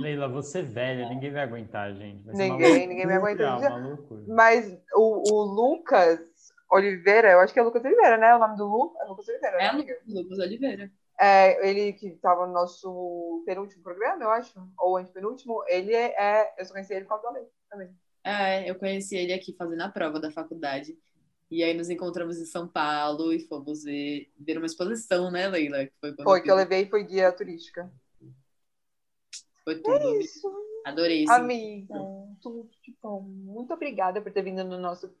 [0.00, 2.24] Leila, você é velha, ninguém vai aguentar, gente.
[2.24, 3.82] Vai ser uma Ninguém, ninguém vai loucura, aguentar.
[3.82, 4.22] Loucura.
[4.28, 6.20] Mas o, o Lucas
[6.70, 8.34] Oliveira, eu acho que é Lucas Oliveira, né?
[8.34, 9.98] O nome do Lu é Lucas Oliveira, né, É amiga?
[10.06, 10.90] Lucas Oliveira.
[11.20, 16.54] É, ele que tava no nosso penúltimo programa, eu acho, ou antepenúltimo, ele é, é-
[16.58, 17.90] eu só conheci ele por causa da lei também.
[18.24, 20.96] É, eu conheci ele aqui fazendo a prova da faculdade.
[21.52, 25.84] E aí nos encontramos em São Paulo e fomos ver, ver uma exposição, né, Leila?
[25.84, 27.92] Que foi Foi que eu levei, foi guia turística.
[29.62, 30.18] Foi tudo.
[30.18, 30.50] Isso,
[30.82, 31.94] Adorei esse amiga.
[32.40, 33.20] Tudo de bom.
[33.20, 35.14] Muito obrigada por ter vindo no nosso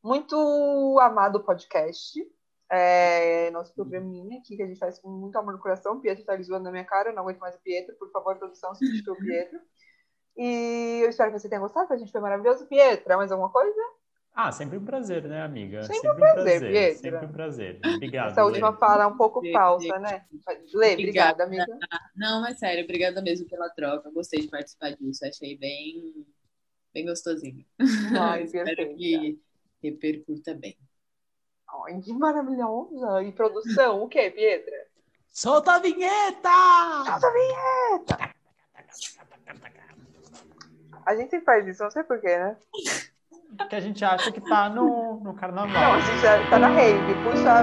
[0.00, 2.24] muito amado podcast.
[2.70, 5.96] É, nosso programinha aqui, que a gente faz com muito amor no coração.
[5.96, 7.96] O Pietro tá zoando na minha cara, eu não aguento mais o Pietro.
[7.96, 9.58] Por favor, produção, substitua o Pietro.
[10.36, 12.68] E eu espero que você tenha gostado, que a gente foi maravilhoso.
[12.68, 13.97] Pietro, mais alguma coisa?
[14.40, 15.82] Ah, sempre um prazer, né, amiga?
[15.82, 16.98] Sempre um prazer, Pietra.
[16.98, 17.80] Sempre um prazer.
[17.84, 18.30] Obrigado.
[18.30, 18.78] Essa última Leila.
[18.78, 20.24] fala é um pouco falsa, né?
[20.72, 21.72] Lê, obrigada, Obrigada.
[21.72, 21.88] amiga.
[22.14, 24.08] Não, mas sério, obrigada mesmo pela troca.
[24.12, 25.26] Gostei de participar disso.
[25.26, 26.24] Achei bem,
[26.94, 27.64] bem gostosinho.
[28.16, 29.40] Ai, Espero que
[29.82, 30.78] repercuta bem.
[31.86, 33.24] Ai, que maravilhosa.
[33.24, 34.86] E produção, o quê, Pietra?
[35.26, 36.48] Solta a vinheta!
[37.06, 38.34] Solta a vinheta!
[41.04, 42.56] A gente sempre faz isso, não sei porquê, né?
[43.68, 45.70] que a gente acha que tá no, no carnaval.
[45.70, 47.62] Não, a gente já tá na rave, puxa a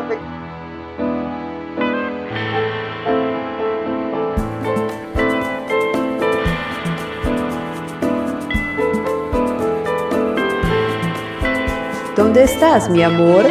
[12.35, 13.45] Onde estás, meu amor?